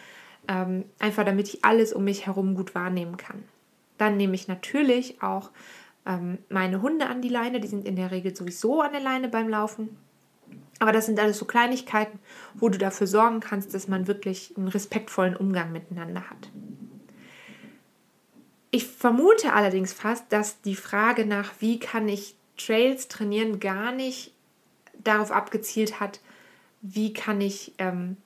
ähm, 0.48 0.84
einfach 0.98 1.24
damit 1.24 1.48
ich 1.48 1.64
alles 1.64 1.92
um 1.92 2.04
mich 2.04 2.26
herum 2.26 2.54
gut 2.54 2.74
wahrnehmen 2.74 3.16
kann. 3.16 3.44
Dann 3.98 4.16
nehme 4.16 4.34
ich 4.34 4.48
natürlich 4.48 5.22
auch 5.22 5.50
ähm, 6.06 6.38
meine 6.48 6.82
Hunde 6.82 7.06
an 7.06 7.22
die 7.22 7.28
Leine. 7.28 7.60
Die 7.60 7.68
sind 7.68 7.86
in 7.86 7.96
der 7.96 8.10
Regel 8.10 8.34
sowieso 8.34 8.80
an 8.80 8.92
der 8.92 9.00
Leine 9.00 9.28
beim 9.28 9.48
Laufen. 9.48 9.96
Aber 10.78 10.92
das 10.92 11.06
sind 11.06 11.20
alles 11.20 11.38
so 11.38 11.44
Kleinigkeiten, 11.44 12.18
wo 12.54 12.68
du 12.68 12.78
dafür 12.78 13.06
sorgen 13.06 13.40
kannst, 13.40 13.74
dass 13.74 13.88
man 13.88 14.06
wirklich 14.06 14.54
einen 14.56 14.68
respektvollen 14.68 15.36
Umgang 15.36 15.72
miteinander 15.72 16.28
hat. 16.28 16.50
Ich 18.70 18.86
vermute 18.86 19.52
allerdings 19.52 19.92
fast, 19.92 20.32
dass 20.32 20.60
die 20.62 20.74
Frage 20.74 21.26
nach, 21.26 21.52
wie 21.60 21.78
kann 21.78 22.08
ich 22.08 22.34
Trails 22.56 23.08
trainieren, 23.08 23.60
gar 23.60 23.92
nicht 23.92 24.32
darauf 24.98 25.30
abgezielt 25.30 26.00
hat, 26.00 26.20
wie 26.82 27.12
kann 27.12 27.40
ich 27.40 27.72
ähm, 27.78 28.16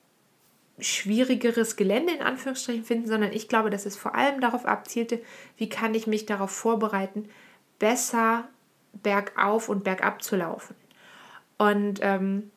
schwierigeres 0.79 1.75
Gelände 1.75 2.13
in 2.13 2.21
Anführungsstrichen 2.21 2.83
finden, 2.83 3.07
sondern 3.07 3.31
ich 3.31 3.47
glaube, 3.47 3.69
dass 3.69 3.85
es 3.85 3.95
vor 3.95 4.15
allem 4.15 4.41
darauf 4.41 4.65
abzielte, 4.65 5.21
wie 5.57 5.69
kann 5.69 5.93
ich 5.93 6.07
mich 6.07 6.25
darauf 6.25 6.51
vorbereiten, 6.51 7.29
besser 7.79 8.47
bergauf 8.93 9.69
und 9.69 9.83
bergab 9.83 10.21
zu 10.21 10.35
laufen. 10.35 10.75
Und 11.57 11.99
ähm, 12.01 12.51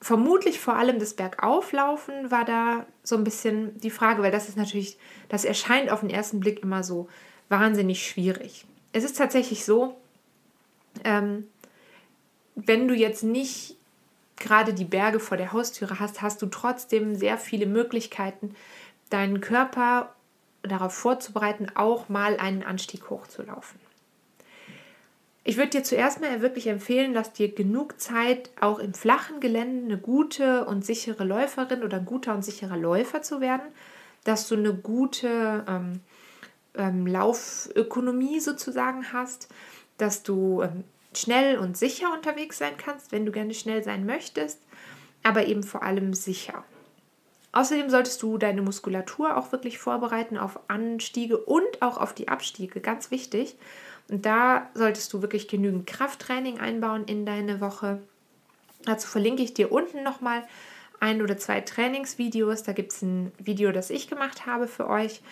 vermutlich 0.00 0.60
vor 0.60 0.76
allem 0.76 0.98
das 0.98 1.14
Bergauflaufen 1.14 2.30
war 2.30 2.44
da 2.44 2.86
so 3.02 3.16
ein 3.16 3.24
bisschen 3.24 3.78
die 3.80 3.90
Frage, 3.90 4.22
weil 4.22 4.32
das 4.32 4.48
ist 4.48 4.56
natürlich, 4.56 4.98
das 5.28 5.44
erscheint 5.44 5.90
auf 5.90 6.00
den 6.00 6.10
ersten 6.10 6.40
Blick 6.40 6.62
immer 6.62 6.82
so 6.82 7.08
wahnsinnig 7.48 8.06
schwierig. 8.06 8.66
Es 8.92 9.04
ist 9.04 9.16
tatsächlich 9.16 9.64
so, 9.64 9.96
ähm, 11.04 11.46
wenn 12.54 12.88
du 12.88 12.94
jetzt 12.94 13.22
nicht 13.22 13.76
gerade 14.36 14.74
die 14.74 14.84
Berge 14.84 15.20
vor 15.20 15.36
der 15.36 15.52
Haustüre 15.52 16.00
hast, 16.00 16.22
hast 16.22 16.42
du 16.42 16.46
trotzdem 16.46 17.14
sehr 17.14 17.38
viele 17.38 17.66
Möglichkeiten, 17.66 18.54
deinen 19.10 19.40
Körper 19.40 20.14
darauf 20.62 20.94
vorzubereiten, 20.94 21.68
auch 21.74 22.08
mal 22.08 22.38
einen 22.38 22.62
Anstieg 22.62 23.08
hochzulaufen. 23.08 23.78
Ich 25.48 25.56
würde 25.56 25.70
dir 25.70 25.84
zuerst 25.84 26.20
mal 26.20 26.42
wirklich 26.42 26.66
empfehlen, 26.66 27.14
dass 27.14 27.32
dir 27.32 27.54
genug 27.54 28.00
Zeit 28.00 28.50
auch 28.60 28.80
im 28.80 28.94
flachen 28.94 29.38
Gelände 29.38 29.84
eine 29.84 29.96
gute 29.96 30.64
und 30.64 30.84
sichere 30.84 31.22
Läuferin 31.22 31.84
oder 31.84 31.98
ein 31.98 32.04
guter 32.04 32.34
und 32.34 32.44
sicherer 32.44 32.76
Läufer 32.76 33.22
zu 33.22 33.40
werden, 33.40 33.68
dass 34.24 34.48
du 34.48 34.56
eine 34.56 34.74
gute 34.74 35.64
ähm, 35.68 36.00
ähm, 36.74 37.06
Laufökonomie 37.06 38.40
sozusagen 38.40 39.12
hast, 39.12 39.46
dass 39.98 40.24
du 40.24 40.62
ähm, 40.62 40.82
schnell 41.14 41.58
und 41.58 41.76
sicher 41.76 42.12
unterwegs 42.12 42.58
sein 42.58 42.76
kannst, 42.76 43.12
wenn 43.12 43.24
du 43.24 43.30
gerne 43.30 43.54
schnell 43.54 43.84
sein 43.84 44.04
möchtest, 44.04 44.58
aber 45.22 45.46
eben 45.46 45.62
vor 45.62 45.84
allem 45.84 46.12
sicher. 46.12 46.64
Außerdem 47.52 47.88
solltest 47.88 48.20
du 48.20 48.36
deine 48.36 48.62
Muskulatur 48.62 49.36
auch 49.36 49.52
wirklich 49.52 49.78
vorbereiten 49.78 50.38
auf 50.38 50.58
Anstiege 50.66 51.38
und 51.38 51.82
auch 51.82 51.98
auf 51.98 52.14
die 52.14 52.26
Abstiege, 52.26 52.80
ganz 52.80 53.12
wichtig. 53.12 53.54
Und 54.08 54.24
da 54.24 54.68
solltest 54.74 55.12
du 55.12 55.22
wirklich 55.22 55.48
genügend 55.48 55.86
Krafttraining 55.86 56.58
einbauen 56.60 57.04
in 57.04 57.26
deine 57.26 57.60
Woche. 57.60 58.00
Dazu 58.84 59.08
verlinke 59.08 59.42
ich 59.42 59.54
dir 59.54 59.72
unten 59.72 60.02
nochmal 60.02 60.44
ein 61.00 61.22
oder 61.22 61.36
zwei 61.36 61.60
Trainingsvideos. 61.60 62.62
Da 62.62 62.72
gibt 62.72 62.92
es 62.92 63.02
ein 63.02 63.32
Video, 63.38 63.72
das 63.72 63.90
ich 63.90 64.08
gemacht 64.08 64.46
habe 64.46 64.68
für 64.68 64.88
euch 64.88 65.22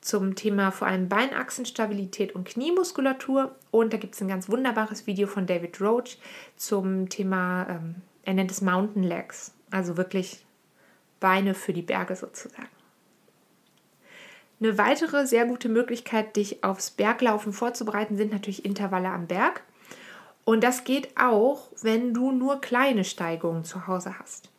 zum 0.00 0.34
Thema 0.34 0.70
vor 0.72 0.88
allem 0.88 1.08
Beinachsenstabilität 1.08 2.34
und 2.34 2.46
Kniemuskulatur. 2.46 3.54
Und 3.70 3.92
da 3.92 3.96
gibt 3.96 4.14
es 4.14 4.20
ein 4.20 4.28
ganz 4.28 4.48
wunderbares 4.48 5.06
Video 5.06 5.26
von 5.26 5.46
David 5.46 5.80
Roach 5.80 6.18
zum 6.56 7.08
Thema, 7.08 7.66
ähm, 7.68 7.94
er 8.24 8.34
nennt 8.34 8.50
es 8.50 8.60
Mountain 8.60 9.02
Legs, 9.02 9.52
also 9.70 9.96
wirklich 9.96 10.44
Beine 11.18 11.54
für 11.54 11.72
die 11.72 11.82
Berge 11.82 12.16
sozusagen. 12.16 12.68
Eine 14.62 14.78
weitere 14.78 15.26
sehr 15.26 15.44
gute 15.44 15.68
Möglichkeit, 15.68 16.36
dich 16.36 16.62
aufs 16.62 16.92
Berglaufen 16.92 17.52
vorzubereiten, 17.52 18.16
sind 18.16 18.30
natürlich 18.30 18.64
Intervalle 18.64 19.08
am 19.08 19.26
Berg. 19.26 19.64
Und 20.44 20.62
das 20.62 20.84
geht 20.84 21.16
auch, 21.16 21.68
wenn 21.82 22.14
du 22.14 22.30
nur 22.30 22.60
kleine 22.60 23.02
Steigungen 23.02 23.64
zu 23.64 23.88
Hause 23.88 24.20
hast. 24.20 24.50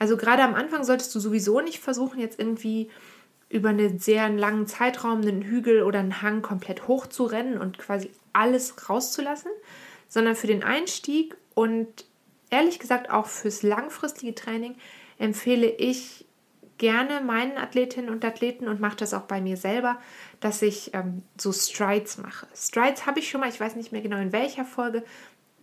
Also 0.00 0.16
gerade 0.16 0.42
am 0.42 0.56
Anfang 0.56 0.82
solltest 0.82 1.14
du 1.14 1.20
sowieso 1.20 1.60
nicht 1.60 1.78
versuchen, 1.78 2.18
jetzt 2.18 2.40
irgendwie 2.40 2.90
über 3.48 3.68
einen 3.68 4.00
sehr 4.00 4.28
langen 4.28 4.66
Zeitraum 4.66 5.20
einen 5.20 5.42
Hügel 5.42 5.84
oder 5.84 6.00
einen 6.00 6.20
Hang 6.20 6.42
komplett 6.42 6.88
hoch 6.88 7.06
zu 7.06 7.22
rennen 7.22 7.58
und 7.58 7.78
quasi 7.78 8.10
alles 8.32 8.88
rauszulassen, 8.88 9.52
sondern 10.08 10.34
für 10.34 10.48
den 10.48 10.64
Einstieg 10.64 11.36
und 11.54 12.06
ehrlich 12.50 12.80
gesagt 12.80 13.08
auch 13.10 13.26
fürs 13.26 13.62
langfristige 13.62 14.34
Training 14.34 14.74
empfehle 15.18 15.68
ich 15.68 16.24
gerne 16.78 17.20
meinen 17.20 17.58
Athletinnen 17.58 18.10
und 18.10 18.24
Athleten 18.24 18.68
und 18.68 18.80
mache 18.80 18.96
das 18.96 19.14
auch 19.14 19.22
bei 19.22 19.40
mir 19.40 19.56
selber, 19.56 19.98
dass 20.40 20.62
ich 20.62 20.92
ähm, 20.94 21.22
so 21.38 21.52
Strides 21.52 22.18
mache. 22.18 22.46
Strides 22.54 23.06
habe 23.06 23.20
ich 23.20 23.30
schon 23.30 23.40
mal, 23.40 23.48
ich 23.48 23.60
weiß 23.60 23.76
nicht 23.76 23.92
mehr 23.92 24.00
genau 24.00 24.18
in 24.18 24.32
welcher 24.32 24.64
Folge, 24.64 25.04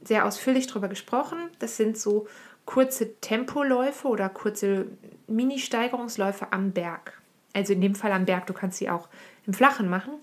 sehr 0.04 0.26
ausführlich 0.26 0.68
darüber 0.68 0.88
gesprochen. 0.88 1.38
Das 1.60 1.78
sind 1.78 1.98
so 1.98 2.28
kurze 2.66 3.16
Tempoläufe 3.20 4.08
oder 4.08 4.30
kurze 4.30 4.86
Mini-Steigerungsläufe 5.28 6.52
am 6.52 6.72
Berg. 6.72 7.20
Also 7.54 7.74
in 7.74 7.82
dem 7.82 7.96
Fall 7.96 8.12
am 8.12 8.26
Berg, 8.26 8.48
du 8.48 8.54
kannst 8.54 8.78
sie 8.78 8.90
auch 8.90 9.10
im 9.46 9.54
Flachen 9.54 9.90
machen. 9.90 10.14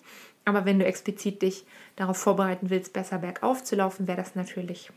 Aber 0.44 0.64
wenn 0.64 0.78
du 0.78 0.86
explizit 0.86 1.42
dich 1.42 1.66
darauf 1.96 2.16
vorbereiten 2.16 2.70
willst, 2.70 2.92
besser 2.92 3.18
bergauf 3.18 3.64
zu 3.64 3.74
laufen, 3.74 4.06
wäre 4.06 4.16
das 4.16 4.36
natürlich 4.36 4.90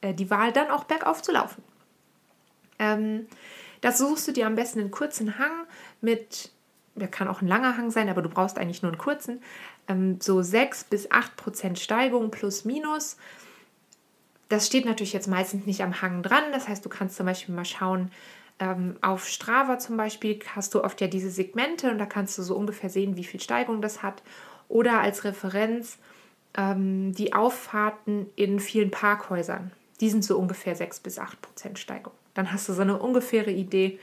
äh, 0.00 0.12
die 0.12 0.28
Wahl, 0.28 0.52
dann 0.52 0.70
auch 0.70 0.84
bergauf 0.84 1.22
zu 1.22 1.32
laufen. 1.32 1.62
Ähm, 2.80 3.26
das 3.80 3.98
suchst 3.98 4.28
du 4.28 4.32
dir 4.32 4.46
am 4.46 4.54
besten 4.54 4.80
einen 4.80 4.90
kurzen 4.90 5.38
Hang 5.38 5.66
mit, 6.00 6.50
der 6.94 7.08
kann 7.08 7.28
auch 7.28 7.42
ein 7.42 7.48
langer 7.48 7.76
Hang 7.76 7.90
sein, 7.90 8.08
aber 8.08 8.22
du 8.22 8.28
brauchst 8.28 8.58
eigentlich 8.58 8.82
nur 8.82 8.92
einen 8.92 8.98
kurzen, 9.00 9.42
ähm, 9.88 10.18
so 10.20 10.42
6 10.42 10.84
bis 10.84 11.10
8 11.10 11.36
Prozent 11.36 11.78
Steigung 11.78 12.30
plus 12.30 12.64
minus. 12.64 13.16
Das 14.48 14.66
steht 14.66 14.86
natürlich 14.86 15.12
jetzt 15.12 15.28
meistens 15.28 15.66
nicht 15.66 15.82
am 15.82 16.00
Hang 16.00 16.22
dran. 16.22 16.44
Das 16.52 16.68
heißt, 16.68 16.84
du 16.84 16.88
kannst 16.88 17.16
zum 17.16 17.26
Beispiel 17.26 17.54
mal 17.54 17.64
schauen, 17.64 18.10
ähm, 18.60 18.96
auf 19.02 19.28
Strava 19.28 19.78
zum 19.78 19.96
Beispiel 19.96 20.40
hast 20.54 20.74
du 20.74 20.82
oft 20.82 21.00
ja 21.00 21.06
diese 21.06 21.30
Segmente 21.30 21.90
und 21.90 21.98
da 21.98 22.06
kannst 22.06 22.36
du 22.38 22.42
so 22.42 22.56
ungefähr 22.56 22.90
sehen, 22.90 23.16
wie 23.16 23.24
viel 23.24 23.40
Steigung 23.40 23.82
das 23.82 24.02
hat. 24.02 24.22
Oder 24.68 25.00
als 25.00 25.24
Referenz 25.24 25.98
ähm, 26.56 27.14
die 27.14 27.32
Auffahrten 27.32 28.26
in 28.36 28.58
vielen 28.58 28.90
Parkhäusern. 28.90 29.70
Die 30.00 30.10
sind 30.10 30.24
so 30.24 30.38
ungefähr 30.38 30.74
6 30.74 31.00
bis 31.00 31.18
8 31.18 31.40
Prozent 31.40 31.78
Steigung. 31.78 32.12
Dann 32.38 32.52
hast 32.52 32.68
du 32.68 32.72
so 32.72 32.82
eine 32.82 32.96
ungefähre 32.96 33.50
Idee, 33.50 33.98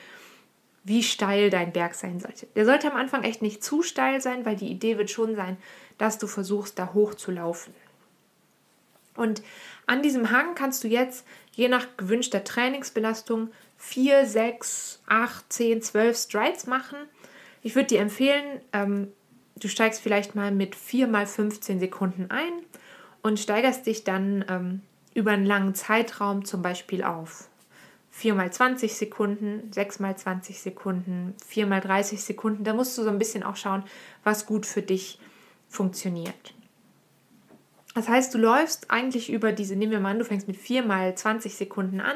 wie 0.83 1.03
steil 1.03 1.49
dein 1.49 1.71
Berg 1.71 1.95
sein 1.95 2.19
sollte. 2.19 2.47
Der 2.47 2.65
sollte 2.65 2.91
am 2.91 2.97
Anfang 2.97 3.23
echt 3.23 3.41
nicht 3.41 3.63
zu 3.63 3.81
steil 3.81 4.19
sein, 4.19 4.45
weil 4.45 4.57
die 4.57 4.67
Idee 4.67 4.97
wird 4.97 5.09
schon 5.09 5.37
sein, 5.37 5.55
dass 5.97 6.17
du 6.17 6.27
versuchst, 6.27 6.77
da 6.77 6.93
hoch 6.93 7.13
zu 7.13 7.31
laufen. 7.31 7.73
Und 9.15 9.41
an 9.85 10.01
diesem 10.01 10.31
Hang 10.31 10.53
kannst 10.53 10.83
du 10.83 10.89
jetzt 10.89 11.25
je 11.53 11.69
nach 11.69 11.87
gewünschter 11.95 12.43
Trainingsbelastung 12.43 13.51
4, 13.77 14.25
6, 14.25 15.01
8, 15.07 15.53
10, 15.53 15.81
12 15.81 16.17
Strides 16.17 16.67
machen. 16.67 16.97
Ich 17.61 17.75
würde 17.75 17.87
dir 17.87 18.01
empfehlen, 18.01 18.59
ähm, 18.73 19.13
du 19.55 19.69
steigst 19.69 20.01
vielleicht 20.01 20.35
mal 20.35 20.51
mit 20.51 20.75
4 20.75 21.07
mal 21.07 21.25
15 21.25 21.79
Sekunden 21.79 22.29
ein 22.31 22.51
und 23.21 23.39
steigerst 23.39 23.85
dich 23.85 24.03
dann 24.03 24.43
ähm, 24.49 24.81
über 25.13 25.31
einen 25.31 25.45
langen 25.45 25.73
Zeitraum 25.73 26.43
zum 26.43 26.61
Beispiel 26.61 27.01
auf 27.01 27.47
4 28.15 28.33
mal 28.33 28.49
20 28.49 28.95
Sekunden, 28.95 29.69
6 29.73 29.99
mal 29.99 30.15
20 30.15 30.61
Sekunden, 30.61 31.33
4 31.45 31.67
mal 31.67 31.81
30 31.81 32.23
Sekunden. 32.23 32.63
Da 32.63 32.73
musst 32.73 32.97
du 32.97 33.03
so 33.03 33.09
ein 33.09 33.19
bisschen 33.19 33.43
auch 33.43 33.57
schauen, 33.57 33.83
was 34.23 34.45
gut 34.45 34.65
für 34.65 34.81
dich 34.81 35.19
funktioniert. 35.67 36.53
Das 37.93 38.07
heißt, 38.07 38.33
du 38.33 38.37
läufst 38.37 38.89
eigentlich 38.89 39.29
über 39.29 39.51
diese, 39.51 39.75
nehmen 39.75 39.91
wir 39.91 39.99
mal 39.99 40.11
an, 40.11 40.19
du 40.19 40.23
fängst 40.23 40.47
mit 40.47 40.55
4 40.55 40.83
mal 40.83 41.13
20 41.13 41.55
Sekunden 41.55 41.99
an, 41.99 42.15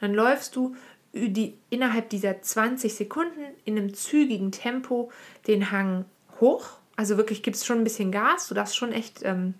dann 0.00 0.14
läufst 0.14 0.54
du 0.54 0.76
die, 1.12 1.58
innerhalb 1.68 2.10
dieser 2.10 2.40
20 2.40 2.94
Sekunden 2.94 3.40
in 3.64 3.76
einem 3.76 3.92
zügigen 3.92 4.52
Tempo 4.52 5.10
den 5.48 5.72
Hang 5.72 6.04
hoch. 6.40 6.78
Also 6.94 7.16
wirklich 7.16 7.42
gibst 7.42 7.66
schon 7.66 7.78
ein 7.78 7.84
bisschen 7.84 8.12
Gas, 8.12 8.46
du 8.46 8.54
darfst 8.54 8.76
schon 8.76 8.92
echt 8.92 9.22
ähm, 9.24 9.54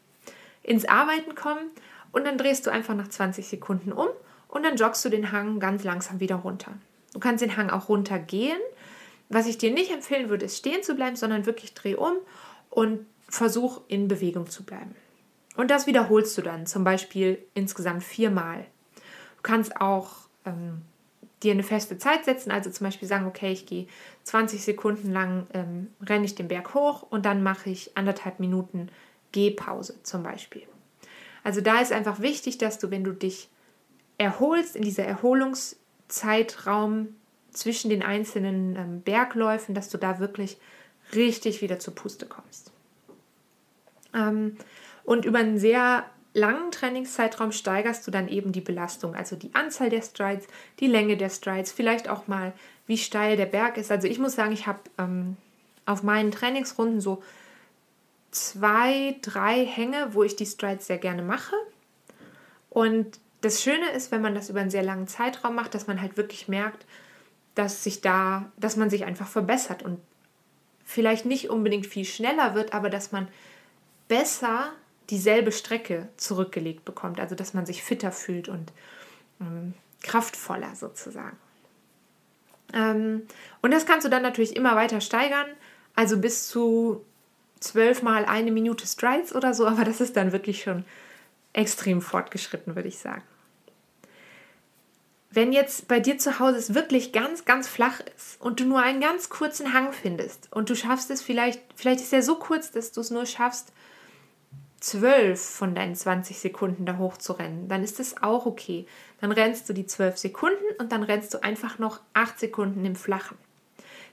ins 0.63 0.85
Arbeiten 0.85 1.35
kommen 1.35 1.73
und 2.13 2.29
dann 2.29 2.39
drehst 2.39 2.65
du 2.69 2.71
einfach 2.71 2.95
nach 2.95 3.09
20 3.09 3.45
Sekunden 3.49 3.91
um 3.91 4.09
und 4.51 4.65
dann 4.65 4.77
joggst 4.77 5.05
du 5.05 5.09
den 5.09 5.33
Hang 5.33 5.61
ganz 5.61 5.85
langsam 5.85 6.21
wieder 6.21 6.37
runter. 6.37 6.73
Du 7.13 7.21
kannst 7.21 7.43
den 7.43 7.57
Hang 7.57 7.71
auch 7.71 7.89
runtergehen. 7.89 8.59
Was 9.29 9.47
ich 9.47 9.59
dir 9.59 9.73
nicht 9.73 9.93
empfehlen 9.93 10.29
würde, 10.29 10.47
ist 10.47 10.59
stehen 10.59 10.83
zu 10.83 10.95
bleiben, 10.95 11.17
sondern 11.17 11.47
wirklich 11.47 11.75
dreh 11.75 11.95
um 11.95 12.15
und 12.69 13.07
versuch 13.29 13.81
in 13.87 14.09
Bewegung 14.09 14.49
zu 14.49 14.65
bleiben. 14.65 14.95
Und 15.57 15.71
das 15.71 15.87
wiederholst 15.87 16.37
du 16.37 16.43
dann 16.43 16.67
zum 16.67 16.85
Beispiel 16.85 17.39
insgesamt 17.55 18.03
viermal. 18.03 18.67
Du 19.37 19.43
kannst 19.43 19.81
auch 19.81 20.11
ähm, 20.45 20.83
dir 21.43 21.53
eine 21.53 21.63
feste 21.63 21.99
Zeit 21.99 22.25
setzen, 22.25 22.51
also 22.51 22.71
zum 22.71 22.87
Beispiel 22.87 23.07
sagen, 23.07 23.27
okay, 23.27 23.53
ich 23.53 23.67
gehe 23.67 23.87
20 24.25 24.63
Sekunden 24.63 25.13
lang, 25.13 25.47
ähm, 25.55 25.89
renne 26.03 26.25
ich 26.25 26.35
den 26.35 26.49
Berg 26.49 26.75
hoch 26.75 27.03
und 27.03 27.25
dann 27.25 27.43
mache 27.43 27.71
ich 27.71 27.97
anderthalb 27.97 28.41
Minuten 28.41 28.89
Gehpause 29.33 30.03
zum 30.03 30.23
Beispiel. 30.23 30.63
Also 31.45 31.61
da 31.61 31.81
ist 31.81 31.93
einfach 31.93 32.21
wichtig, 32.21 32.59
dass 32.59 32.79
du, 32.79 32.91
wenn 32.91 33.05
du 33.05 33.13
dich 33.13 33.49
erholst, 34.21 34.77
in 34.77 34.83
dieser 34.83 35.05
Erholungszeitraum 35.05 37.17
zwischen 37.51 37.89
den 37.89 38.03
einzelnen 38.03 38.77
ähm, 38.77 39.01
Bergläufen, 39.01 39.75
dass 39.75 39.89
du 39.89 39.97
da 39.97 40.21
wirklich 40.21 40.59
richtig 41.15 41.63
wieder 41.63 41.79
zur 41.79 41.95
Puste 41.95 42.27
kommst. 42.27 42.71
Ähm, 44.15 44.59
und 45.05 45.25
über 45.25 45.39
einen 45.39 45.59
sehr 45.59 46.05
langen 46.35 46.71
Trainingszeitraum 46.71 47.51
steigerst 47.51 48.07
du 48.07 48.11
dann 48.11 48.29
eben 48.29 48.53
die 48.53 48.61
Belastung, 48.61 49.15
also 49.15 49.37
die 49.37 49.55
Anzahl 49.55 49.89
der 49.89 50.03
Strides, 50.03 50.47
die 50.81 50.87
Länge 50.87 51.17
der 51.17 51.31
Strides, 51.31 51.73
vielleicht 51.73 52.09
auch 52.09 52.29
mal, 52.29 52.53
wie 52.87 52.99
steil 52.99 53.39
der 53.39 53.47
Berg 53.47 53.79
ist. 53.79 53.91
Also 53.91 54.07
ich 54.07 54.19
muss 54.19 54.35
sagen, 54.35 54.53
ich 54.53 54.67
habe 54.67 54.81
ähm, 54.99 55.39
auf 55.87 56.03
meinen 56.03 56.31
Trainingsrunden 56.31 57.01
so 57.01 57.23
zwei, 58.33 59.17
drei 59.23 59.65
Hänge, 59.65 60.11
wo 60.13 60.25
ich 60.25 60.37
die 60.37 60.47
Strides 60.47 60.87
sehr 60.87 60.99
gerne 60.99 61.23
mache. 61.23 61.57
Und 62.69 63.19
das 63.41 63.63
Schöne 63.63 63.91
ist, 63.91 64.11
wenn 64.13 64.23
man 64.23 64.35
das 64.35 64.51
über 64.51 64.61
einen 64.61 64.71
sehr 64.71 64.83
langen 64.83 65.09
Zeitraum 65.09 65.55
macht, 65.55 65.75
dass 65.75 65.87
man 65.87 66.01
halt 66.01 66.17
wirklich 66.17 66.49
merkt, 66.49 66.85
dass 67.55 67.85
sich 67.85 68.01
da, 68.01 68.51
dass 68.57 68.77
man 68.77 68.91
sich 68.91 69.05
einfach 69.05 69.29
verbessert 69.29 69.83
und 69.83 69.99
vielleicht 70.85 71.25
nicht 71.25 71.51
unbedingt 71.51 71.87
viel 71.87 72.05
schneller 72.05 72.55
wird, 72.55 72.75
aber 72.75 72.91
dass 72.91 73.13
man 73.13 73.29
besser 74.09 74.73
dieselbe 75.09 75.53
Strecke 75.53 76.09
zurückgelegt 76.17 76.85
bekommt, 76.85 77.21
also 77.21 77.35
dass 77.35 77.55
man 77.55 77.67
sich 77.67 77.83
fitter 77.83 78.13
fühlt 78.13 78.49
und 78.49 78.73
ähm, 79.41 79.75
kraftvoller 80.03 80.75
sozusagen. 80.75 81.37
Ähm, 82.73 83.23
und 83.63 83.73
das 83.73 83.87
kannst 83.87 84.05
du 84.07 84.11
dann 84.11 84.23
natürlich 84.23 84.57
immer 84.57 84.77
weiter 84.77 85.01
steigern, 85.01 85.47
also 85.95 86.19
bis 86.19 86.49
zu 86.49 87.05
zwölf 87.59 88.03
mal 88.03 88.25
eine 88.25 88.53
Minute 88.53 88.87
Strides 88.87 89.35
oder 89.35 89.55
so, 89.55 89.67
aber 89.67 89.85
das 89.85 90.01
ist 90.01 90.17
dann 90.17 90.33
wirklich 90.33 90.63
schon 90.63 90.85
extrem 91.53 92.03
fortgeschritten, 92.03 92.77
würde 92.77 92.89
ich 92.89 92.99
sagen. 92.99 93.23
Wenn 95.33 95.53
jetzt 95.53 95.87
bei 95.87 96.01
dir 96.01 96.19
zu 96.19 96.41
Hause 96.41 96.59
es 96.59 96.75
wirklich 96.75 97.13
ganz, 97.13 97.45
ganz 97.45 97.69
flach 97.69 98.01
ist 98.17 98.41
und 98.41 98.59
du 98.59 98.65
nur 98.65 98.81
einen 98.81 99.01
ganz 99.01 99.29
kurzen 99.29 99.73
Hang 99.73 99.93
findest 99.93 100.53
und 100.53 100.71
du 100.71 100.75
schaffst 100.75 101.11
es 101.11 101.23
vielleicht, 101.23 101.61
vielleicht 101.77 102.01
ist 102.01 102.13
er 102.13 102.23
so 102.23 102.35
kurz, 102.37 102.73
dass 102.73 102.91
du 102.91 103.01
es 103.01 103.11
nur 103.11 103.27
schaffst, 103.27 103.73
zwölf 104.81 105.41
von 105.41 105.75
deinen 105.75 105.95
20 105.95 106.39
Sekunden 106.39 106.87
da 106.87 106.97
hoch 106.97 107.17
zu 107.19 107.35
rennen, 107.35 107.69
dann 107.69 107.85
ist 107.85 107.99
das 108.01 108.23
auch 108.23 108.47
okay. 108.47 108.87
Dann 109.21 109.31
rennst 109.31 109.69
du 109.69 109.73
die 109.73 109.87
zwölf 109.87 110.17
Sekunden 110.19 110.65
und 110.79 110.91
dann 110.91 111.03
rennst 111.03 111.33
du 111.35 111.43
einfach 111.43 111.79
noch 111.79 112.01
acht 112.15 112.41
Sekunden 112.41 112.85
im 112.85 112.97
Flachen. 112.97 113.37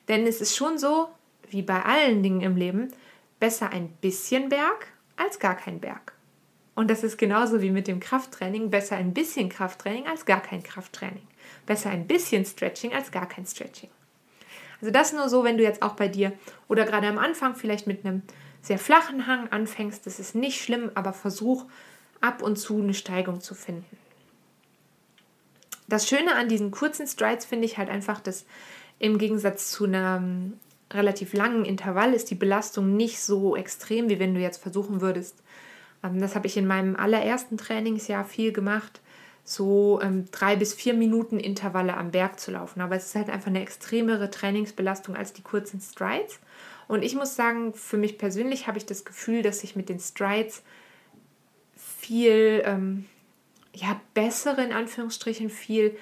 Denn 0.07 0.27
es 0.27 0.41
ist 0.41 0.55
schon 0.55 0.77
so, 0.77 1.07
wie 1.49 1.61
bei 1.61 1.83
allen 1.83 2.21
Dingen 2.21 2.41
im 2.41 2.57
Leben, 2.57 2.89
besser 3.39 3.71
ein 3.71 3.89
bisschen 4.01 4.49
Berg 4.49 4.87
als 5.15 5.39
gar 5.39 5.55
kein 5.55 5.79
Berg. 5.79 6.13
Und 6.77 6.91
das 6.91 7.03
ist 7.03 7.17
genauso 7.17 7.63
wie 7.63 7.71
mit 7.71 7.87
dem 7.87 7.99
Krafttraining, 7.99 8.69
besser 8.69 8.97
ein 8.97 9.11
bisschen 9.11 9.49
Krafttraining 9.49 10.05
als 10.05 10.25
gar 10.25 10.43
kein 10.43 10.61
Krafttraining. 10.61 11.25
Besser 11.65 11.89
ein 11.89 12.05
bisschen 12.05 12.45
Stretching 12.45 12.93
als 12.93 13.09
gar 13.09 13.27
kein 13.27 13.47
Stretching. 13.47 13.89
Also 14.79 14.91
das 14.91 15.11
nur 15.11 15.27
so, 15.27 15.43
wenn 15.43 15.57
du 15.57 15.63
jetzt 15.63 15.81
auch 15.81 15.95
bei 15.95 16.07
dir 16.07 16.33
oder 16.67 16.85
gerade 16.85 17.07
am 17.07 17.17
Anfang 17.17 17.55
vielleicht 17.55 17.87
mit 17.87 18.05
einem 18.05 18.21
sehr 18.61 18.77
flachen 18.77 19.25
Hang 19.25 19.47
anfängst, 19.49 20.05
das 20.05 20.19
ist 20.19 20.35
nicht 20.35 20.61
schlimm, 20.61 20.91
aber 20.93 21.13
versuch 21.13 21.65
ab 22.21 22.43
und 22.43 22.57
zu 22.57 22.79
eine 22.79 22.93
Steigung 22.93 23.41
zu 23.41 23.55
finden. 23.55 23.97
Das 25.87 26.07
Schöne 26.07 26.35
an 26.35 26.47
diesen 26.47 26.69
kurzen 26.69 27.07
Strides 27.07 27.47
finde 27.47 27.65
ich 27.65 27.79
halt 27.79 27.89
einfach, 27.89 28.19
dass 28.19 28.45
im 28.99 29.17
Gegensatz 29.17 29.71
zu 29.71 29.85
einem 29.85 30.59
relativ 30.93 31.33
langen 31.33 31.65
Intervall 31.65 32.13
ist 32.13 32.29
die 32.29 32.35
Belastung 32.35 32.95
nicht 32.95 33.19
so 33.19 33.55
extrem, 33.55 34.09
wie 34.09 34.19
wenn 34.19 34.35
du 34.35 34.39
jetzt 34.39 34.61
versuchen 34.61 35.01
würdest. 35.01 35.41
Ähm, 36.03 36.19
das 36.19 36.35
habe 36.35 36.47
ich 36.47 36.57
in 36.57 36.67
meinem 36.67 36.95
allerersten 36.95 37.57
Trainingsjahr 37.57 38.25
viel 38.25 38.51
gemacht, 38.51 39.01
so 39.43 39.99
ähm, 40.01 40.25
drei 40.31 40.55
bis 40.55 40.73
vier 40.73 40.93
Minuten 40.93 41.39
Intervalle 41.39 41.95
am 41.95 42.11
Berg 42.11 42.39
zu 42.39 42.51
laufen. 42.51 42.81
Aber 42.81 42.95
es 42.95 43.07
ist 43.07 43.15
halt 43.15 43.29
einfach 43.29 43.47
eine 43.47 43.61
extremere 43.61 44.29
Trainingsbelastung 44.29 45.15
als 45.15 45.33
die 45.33 45.41
kurzen 45.41 45.79
Strides. 45.79 46.39
Und 46.87 47.03
ich 47.03 47.15
muss 47.15 47.35
sagen, 47.35 47.73
für 47.73 47.97
mich 47.97 48.17
persönlich 48.17 48.67
habe 48.67 48.77
ich 48.77 48.85
das 48.85 49.05
Gefühl, 49.05 49.41
dass 49.41 49.63
ich 49.63 49.75
mit 49.75 49.89
den 49.89 49.99
Strides 49.99 50.63
viel 51.75 52.61
ähm, 52.65 53.05
ja, 53.73 53.99
bessere, 54.13 54.63
in 54.63 54.73
Anführungsstrichen, 54.73 55.49
viel 55.49 55.97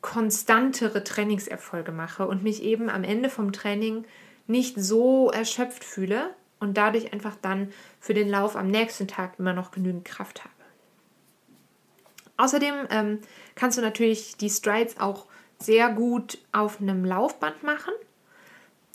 konstantere 0.00 1.02
Trainingserfolge 1.02 1.90
mache 1.90 2.26
und 2.28 2.42
mich 2.42 2.62
eben 2.62 2.88
am 2.88 3.02
Ende 3.02 3.28
vom 3.28 3.52
Training 3.52 4.04
nicht 4.46 4.76
so 4.78 5.30
erschöpft 5.30 5.82
fühle 5.82 6.30
und 6.58 6.76
dadurch 6.76 7.12
einfach 7.12 7.36
dann 7.40 7.72
für 8.00 8.14
den 8.14 8.28
Lauf 8.28 8.56
am 8.56 8.68
nächsten 8.68 9.08
Tag 9.08 9.38
immer 9.38 9.52
noch 9.52 9.70
genügend 9.70 10.04
Kraft 10.04 10.44
habe. 10.44 10.54
Außerdem 12.36 12.74
ähm, 12.90 13.18
kannst 13.54 13.78
du 13.78 13.82
natürlich 13.82 14.36
die 14.36 14.50
Strides 14.50 15.00
auch 15.00 15.26
sehr 15.58 15.90
gut 15.90 16.38
auf 16.52 16.80
einem 16.80 17.04
Laufband 17.04 17.62
machen. 17.62 17.92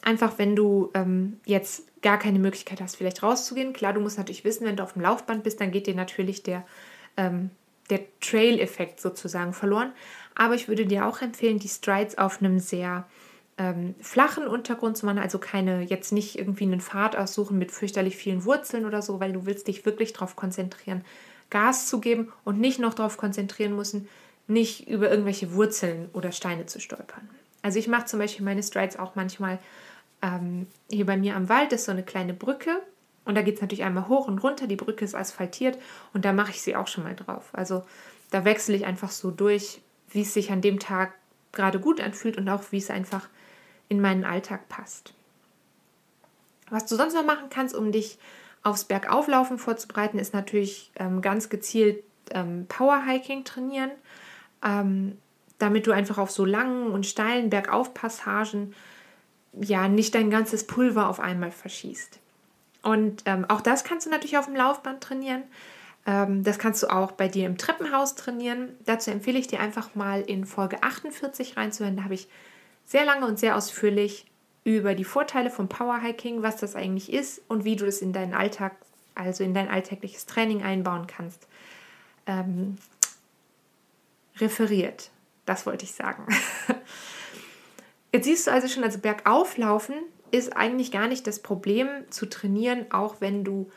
Einfach 0.03 0.37
wenn 0.37 0.55
du 0.55 0.91
ähm, 0.93 1.39
jetzt 1.45 1.83
gar 2.01 2.17
keine 2.17 2.39
Möglichkeit 2.39 2.81
hast, 2.81 2.95
vielleicht 2.95 3.21
rauszugehen. 3.21 3.73
Klar, 3.73 3.93
du 3.93 3.99
musst 3.99 4.17
natürlich 4.17 4.43
wissen, 4.43 4.65
wenn 4.65 4.75
du 4.75 4.83
auf 4.83 4.93
dem 4.93 5.01
Laufband 5.01 5.43
bist, 5.43 5.61
dann 5.61 5.71
geht 5.71 5.87
dir 5.87 5.95
natürlich 5.95 6.43
der, 6.43 6.65
ähm, 7.17 7.51
der 7.89 8.01
Trail-Effekt 8.19 8.99
sozusagen 8.99 9.53
verloren. 9.53 9.91
Aber 10.35 10.55
ich 10.55 10.67
würde 10.67 10.85
dir 10.85 11.05
auch 11.05 11.21
empfehlen, 11.21 11.59
die 11.59 11.67
Strides 11.67 12.17
auf 12.17 12.41
einem 12.41 12.59
sehr 12.59 13.07
ähm, 13.61 13.93
flachen 14.01 14.47
Untergrund 14.47 14.97
zu 14.97 15.05
machen, 15.05 15.19
also 15.19 15.37
keine, 15.37 15.83
jetzt 15.83 16.11
nicht 16.11 16.39
irgendwie 16.39 16.63
einen 16.63 16.81
Pfad 16.81 17.15
aussuchen 17.15 17.59
mit 17.59 17.71
fürchterlich 17.71 18.17
vielen 18.17 18.43
Wurzeln 18.43 18.85
oder 18.85 19.03
so, 19.03 19.19
weil 19.19 19.33
du 19.33 19.45
willst 19.45 19.67
dich 19.67 19.85
wirklich 19.85 20.13
darauf 20.13 20.35
konzentrieren, 20.35 21.05
Gas 21.51 21.85
zu 21.85 21.99
geben 21.99 22.33
und 22.43 22.59
nicht 22.59 22.79
noch 22.79 22.95
darauf 22.95 23.17
konzentrieren 23.17 23.75
müssen, 23.75 24.07
nicht 24.47 24.89
über 24.89 25.11
irgendwelche 25.11 25.53
Wurzeln 25.53 26.09
oder 26.13 26.31
Steine 26.31 26.65
zu 26.65 26.79
stolpern. 26.79 27.29
Also 27.61 27.77
ich 27.77 27.87
mache 27.87 28.05
zum 28.05 28.17
Beispiel 28.17 28.43
meine 28.43 28.63
Strides 28.63 28.97
auch 28.97 29.13
manchmal 29.13 29.59
ähm, 30.23 30.65
hier 30.89 31.05
bei 31.05 31.15
mir 31.15 31.35
am 31.35 31.47
Wald, 31.47 31.71
ist 31.71 31.85
so 31.85 31.91
eine 31.91 32.03
kleine 32.03 32.33
Brücke 32.33 32.81
und 33.25 33.35
da 33.35 33.43
geht 33.43 33.55
es 33.55 33.61
natürlich 33.61 33.83
einmal 33.83 34.07
hoch 34.07 34.27
und 34.27 34.39
runter, 34.39 34.65
die 34.65 34.75
Brücke 34.75 35.05
ist 35.05 35.13
asphaltiert 35.13 35.77
und 36.13 36.25
da 36.25 36.33
mache 36.33 36.49
ich 36.49 36.63
sie 36.63 36.75
auch 36.75 36.87
schon 36.87 37.03
mal 37.03 37.15
drauf. 37.15 37.49
Also 37.53 37.83
da 38.31 38.43
wechsle 38.43 38.75
ich 38.75 38.87
einfach 38.87 39.11
so 39.11 39.29
durch, 39.29 39.81
wie 40.09 40.23
es 40.23 40.33
sich 40.33 40.51
an 40.51 40.61
dem 40.61 40.79
Tag 40.79 41.13
gerade 41.51 41.79
gut 41.79 42.01
anfühlt 42.01 42.37
und 42.37 42.49
auch 42.49 42.63
wie 42.71 42.77
es 42.77 42.89
einfach 42.89 43.29
in 43.91 43.99
meinen 43.99 44.23
Alltag 44.23 44.69
passt. 44.69 45.13
Was 46.69 46.85
du 46.85 46.95
sonst 46.95 47.13
noch 47.13 47.25
machen 47.25 47.49
kannst, 47.49 47.75
um 47.75 47.91
dich 47.91 48.17
aufs 48.63 48.85
Bergauflaufen 48.85 49.57
vorzubereiten, 49.57 50.17
ist 50.17 50.33
natürlich 50.33 50.93
ähm, 50.95 51.21
ganz 51.21 51.49
gezielt 51.49 52.01
ähm, 52.29 52.67
Powerhiking 52.69 53.43
trainieren, 53.43 53.91
ähm, 54.63 55.17
damit 55.57 55.87
du 55.87 55.91
einfach 55.91 56.19
auf 56.19 56.31
so 56.31 56.45
langen 56.45 56.89
und 56.89 57.05
steilen 57.05 57.49
Bergaufpassagen 57.49 58.73
ja 59.59 59.89
nicht 59.89 60.15
dein 60.15 60.29
ganzes 60.29 60.65
Pulver 60.65 61.09
auf 61.09 61.19
einmal 61.19 61.51
verschießt. 61.51 62.17
Und 62.83 63.23
ähm, 63.25 63.43
auch 63.49 63.59
das 63.59 63.83
kannst 63.83 64.05
du 64.05 64.09
natürlich 64.09 64.37
auf 64.37 64.45
dem 64.45 64.55
Laufband 64.55 65.03
trainieren. 65.03 65.43
Ähm, 66.05 66.45
das 66.45 66.59
kannst 66.59 66.81
du 66.81 66.87
auch 66.87 67.11
bei 67.11 67.27
dir 67.27 67.45
im 67.45 67.57
Treppenhaus 67.57 68.15
trainieren. 68.15 68.69
Dazu 68.85 69.11
empfehle 69.11 69.37
ich 69.37 69.47
dir 69.47 69.59
einfach 69.59 69.95
mal 69.95 70.21
in 70.21 70.45
Folge 70.45 70.81
48 70.81 71.57
reinzuhören. 71.57 71.97
Da 71.97 72.05
habe 72.05 72.13
ich 72.13 72.29
sehr 72.91 73.05
lange 73.05 73.25
und 73.25 73.39
sehr 73.39 73.55
ausführlich 73.55 74.25
über 74.65 74.95
die 74.95 75.05
Vorteile 75.05 75.49
vom 75.49 75.69
Powerhiking, 75.69 76.43
was 76.43 76.57
das 76.57 76.75
eigentlich 76.75 77.13
ist 77.13 77.41
und 77.47 77.63
wie 77.63 77.77
du 77.77 77.85
das 77.85 78.01
in 78.01 78.11
deinen 78.11 78.33
Alltag, 78.33 78.75
also 79.15 79.45
in 79.45 79.53
dein 79.53 79.69
alltägliches 79.69 80.25
Training 80.25 80.61
einbauen 80.61 81.07
kannst, 81.07 81.47
ähm, 82.27 82.75
referiert. 84.39 85.09
Das 85.45 85.65
wollte 85.65 85.85
ich 85.85 85.93
sagen. 85.93 86.27
Jetzt 88.11 88.25
siehst 88.25 88.47
du 88.47 88.51
also 88.51 88.67
schon, 88.67 88.83
also 88.83 88.99
Bergauflaufen 88.99 89.95
ist 90.31 90.57
eigentlich 90.57 90.91
gar 90.91 91.07
nicht 91.07 91.25
das 91.27 91.39
Problem 91.39 91.87
zu 92.09 92.25
trainieren, 92.25 92.91
auch 92.91 93.21
wenn 93.21 93.45
du 93.45 93.71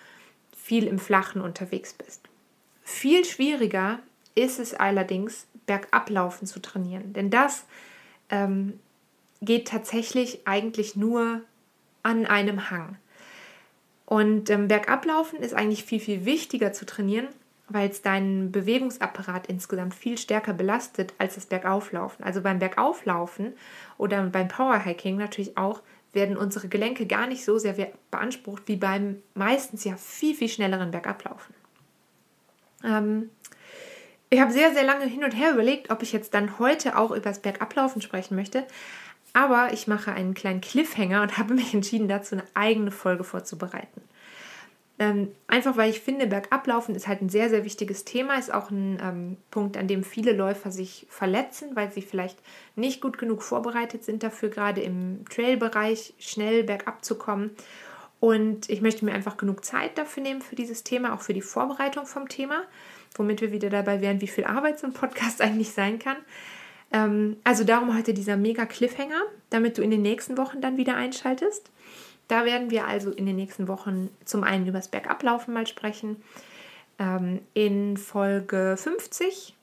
viel 0.57 0.89
im 0.89 0.99
Flachen 0.99 1.41
unterwegs 1.41 1.95
bist. 1.95 2.23
Viel 2.83 3.25
schwieriger 3.25 4.01
ist 4.35 4.59
es 4.59 4.75
allerdings, 4.75 5.47
Bergablaufen 5.67 6.49
zu 6.49 6.61
trainieren, 6.61 7.13
denn 7.13 7.31
das 7.31 7.65
ähm, 8.29 8.81
geht 9.45 9.69
tatsächlich 9.69 10.47
eigentlich 10.47 10.97
nur 10.97 11.43
an 12.03 12.27
einem 12.27 12.71
Hang. 12.71 12.97
Und 14.07 14.51
ähm, 14.51 14.69
Bergablaufen 14.69 15.41
ist 15.41 15.55
eigentlich 15.55 15.85
viel, 15.85 16.01
viel 16.01 16.25
wichtiger 16.25 16.73
zu 16.73 16.85
trainieren, 16.85 17.29
weil 17.69 17.89
es 17.89 18.03
deinen 18.03 18.53
Bewegungsapparat 18.53 19.47
insgesamt 19.47 19.95
viel 19.95 20.19
stärker 20.19 20.53
belastet 20.53 21.15
als 21.19 21.37
das 21.37 21.47
Bergauflaufen. 21.47 22.25
Also 22.25 22.43
beim 22.43 22.59
Bergauflaufen 22.59 23.55
oder 23.97 24.23
beim 24.25 24.49
Powerhiking 24.49 25.17
natürlich 25.17 25.57
auch 25.57 25.81
werden 26.13 26.37
unsere 26.37 26.69
Gelenke 26.69 27.07
gar 27.07 27.27
nicht 27.27 27.45
so 27.45 27.59
sehr 27.59 27.75
beansprucht 28.11 28.65
wie 28.67 28.77
beim 28.77 29.23
meistens 29.35 29.85
ja 29.85 29.97
viel, 29.97 30.35
viel 30.35 30.49
schnelleren 30.49 30.91
Bergablaufen. 30.91 31.55
Ähm, 32.85 33.31
ich 34.31 34.41
habe 34.41 34.53
sehr, 34.53 34.73
sehr 34.73 34.85
lange 34.85 35.07
hin 35.07 35.25
und 35.25 35.33
her 35.33 35.53
überlegt, 35.53 35.91
ob 35.91 36.03
ich 36.03 36.13
jetzt 36.13 36.35
dann 36.35 36.59
heute 36.59 36.97
auch 36.99 37.11
über 37.11 37.21
das 37.21 37.41
Bergablaufen 37.41 38.03
sprechen 38.03 38.37
möchte. 38.37 38.67
Aber 39.35 39.73
ich 39.73 39.87
mache 39.87 40.13
einen 40.13 40.33
kleinen 40.33 40.63
Cliffhanger 40.63 41.21
und 41.21 41.37
habe 41.39 41.53
mich 41.53 41.75
entschieden, 41.75 42.09
dazu 42.09 42.37
eine 42.37 42.45
eigene 42.55 42.91
Folge 42.91 43.25
vorzubereiten. 43.25 44.01
Ähm, 44.97 45.33
einfach 45.49 45.77
weil 45.77 45.91
ich 45.91 46.01
finde, 46.01 46.29
Bergablaufen 46.29 46.95
ist 46.95 47.09
halt 47.09 47.21
ein 47.21 47.29
sehr, 47.29 47.51
sehr 47.51 47.65
wichtiges 47.65 48.05
Thema, 48.05 48.39
ist 48.39 48.55
auch 48.55 48.71
ein 48.71 49.01
ähm, 49.03 49.37
Punkt, 49.51 49.77
an 49.77 49.89
dem 49.89 50.05
viele 50.05 50.33
Läufer 50.33 50.71
sich 50.71 51.07
verletzen, 51.11 51.75
weil 51.75 51.91
sie 51.91 52.01
vielleicht 52.01 52.39
nicht 52.77 53.01
gut 53.01 53.19
genug 53.19 53.43
vorbereitet 53.43 54.05
sind 54.05 54.23
dafür, 54.23 54.51
gerade 54.51 54.83
im 54.83 55.25
Trail-Bereich 55.29 56.15
schnell 56.21 56.63
bergab 56.63 57.05
zu 57.05 57.19
kommen. 57.19 57.51
Und 58.21 58.71
ich 58.71 58.83
möchte 58.83 59.05
mir 59.05 59.13
einfach 59.13 59.37
genug 59.37 59.65
Zeit 59.65 59.99
dafür 59.99 60.23
nehmen 60.23 60.43
für 60.43 60.55
dieses 60.55 60.85
Thema, 60.85 61.13
auch 61.13 61.23
für 61.23 61.35
die 61.35 61.43
Vorbereitung 61.43 62.07
vom 62.07 62.29
Thema, 62.29 62.63
womit 63.17 63.41
wir 63.41 63.51
wieder 63.51 63.71
dabei 63.71 64.01
wären, 64.01 64.21
wie 64.21 64.29
viel 64.29 64.45
Arbeit 64.45 64.79
so 64.79 64.87
ein 64.87 64.93
Podcast 64.93 65.41
eigentlich 65.43 65.73
sein 65.73 65.99
kann. 65.99 66.17
Ähm, 66.95 67.37
also 67.43 67.65
darum 67.65 67.95
heute 67.97 68.15
dieser 68.15 68.37
mega 68.37 68.65
Cliffhanger, 68.67 69.21
damit 69.51 69.77
du 69.77 69.83
in 69.83 69.91
den 69.91 70.03
nächsten 70.03 70.39
Wochen 70.39 70.61
dann 70.61 70.77
wieder 70.77 70.95
einschaltest. 70.95 71.71
Da 72.29 72.45
werden 72.45 72.71
wir 72.71 72.87
also 72.87 73.11
in 73.11 73.27
den 73.27 73.37
nächsten 73.37 73.67
Wochen 73.69 74.09
zum 74.25 74.45
einen 74.45 74.67
über 74.67 74.79
das 74.79 74.89
Bergablaufen 74.89 75.53
mal 75.53 75.67
sprechen. 75.67 76.23
Ähm, 77.01 77.41
in 77.53 77.97
Folge 77.97 78.77
50 78.79 79.55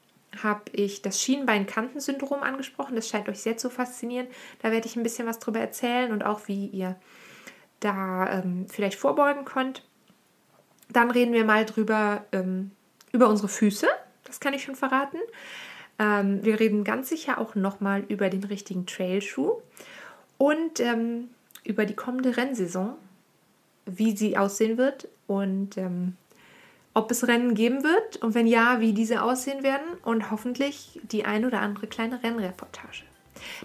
habe 0.44 0.64
ich 0.74 1.02
das 1.02 1.22
Schienbein-Kanten-Syndrom 1.22 2.44
angesprochen. 2.44 2.96
Das 2.96 3.08
scheint 3.08 3.30
euch 3.30 3.40
sehr 3.40 3.58
zu 3.58 3.70
faszinieren. 3.70 4.28
Da 4.62 4.72
werde 4.72 4.88
ich 4.88 4.98
ein 4.98 5.04
bisschen 5.04 5.26
was 5.26 5.40
drüber 5.40 5.62
erzählen 5.62 6.12
und 6.12 6.26
auch, 6.26 6.48
wie 6.48 6.68
ihr 6.68 6.98
da 7.80 8.30
ähm, 8.30 8.68
vielleicht 8.70 9.00
vorbeugen 9.00 9.46
könnt. 9.46 9.86
Dann 10.90 11.10
reden 11.10 11.34
wir 11.34 11.46
mal 11.46 11.66
drüber, 11.66 12.26
ähm, 12.34 12.72
über 13.14 13.30
unsere 13.30 13.48
Füße. 13.48 13.88
das 14.26 14.42
kann 14.42 14.54
ich 14.54 14.64
schon 14.64 14.76
verraten. 14.76 15.18
Ähm, 16.02 16.44
wir 16.44 16.60
reden 16.60 16.84
ganz 16.84 17.10
sicher 17.10 17.38
auch 17.38 17.54
nochmal 17.54 18.04
über 18.08 18.30
den 18.30 18.44
richtigen 18.44 18.88
Trailschuh 18.88 19.62
und 20.40 20.80
ähm, 20.80 21.30
über 21.64 21.86
die 21.86 21.96
kommende 21.96 22.36
Rennsaison, 22.38 22.96
wie 23.86 24.18
sie 24.18 24.36
aussehen 24.36 24.80
wird 24.80 25.08
und 25.28 25.78
ähm, 25.78 26.18
ob 26.96 27.12
es 27.12 27.28
Rennen 27.28 27.54
geben 27.54 27.84
wird 27.84 28.18
und 28.18 28.34
wenn 28.34 28.48
ja, 28.48 28.80
wie 28.80 28.94
diese 28.94 29.22
aussehen 29.22 29.62
werden 29.62 29.86
und 30.04 30.32
hoffentlich 30.32 31.00
die 31.04 31.24
ein 31.24 31.46
oder 31.46 31.62
andere 31.62 31.86
kleine 31.86 32.24
Rennreportage. 32.24 33.04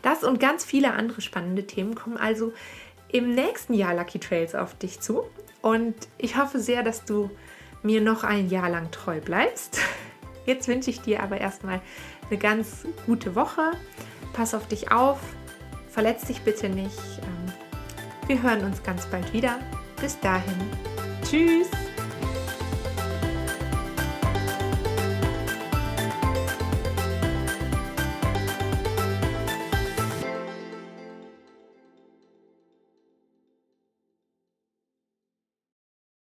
Das 0.03 0.23
und 0.23 0.39
ganz 0.39 0.63
viele 0.65 0.93
andere 0.93 1.23
spannende 1.23 1.67
Themen 1.67 1.95
kommen 1.95 2.19
also 2.19 2.53
im 3.09 3.35
nächsten 3.35 3.73
Jahr 3.73 3.95
Lucky 3.95 4.19
Trails 4.19 4.55
auf 4.55 4.75
dich 4.75 5.01
zu 5.01 5.25
und 5.63 5.95
ich 6.19 6.37
hoffe 6.37 6.59
sehr, 6.59 6.83
dass 6.83 7.05
du 7.05 7.31
mir 7.83 8.03
noch 8.03 8.25
ein 8.25 8.51
Jahr 8.51 8.69
lang 8.69 8.91
treu 8.91 9.21
bleibst. 9.21 9.81
Jetzt 10.47 10.69
wünsche 10.69 10.91
ich 10.91 11.01
dir 11.01 11.23
aber 11.23 11.39
erstmal 11.39 11.81
eine 12.31 12.39
ganz 12.39 12.87
gute 13.07 13.35
Woche. 13.35 13.73
Pass 14.33 14.55
auf 14.55 14.67
dich 14.69 14.93
auf, 14.93 15.19
verletz 15.89 16.27
dich 16.27 16.43
bitte 16.43 16.69
nicht. 16.69 16.99
Ähm, 17.23 17.53
wir 18.27 18.43
hören 18.43 18.65
uns 18.65 18.83
ganz 18.83 19.07
bald 19.07 19.33
wieder. 19.33 19.59
Bis 20.01 20.19
dahin. 20.21 20.55
Tschüss. 21.23 21.69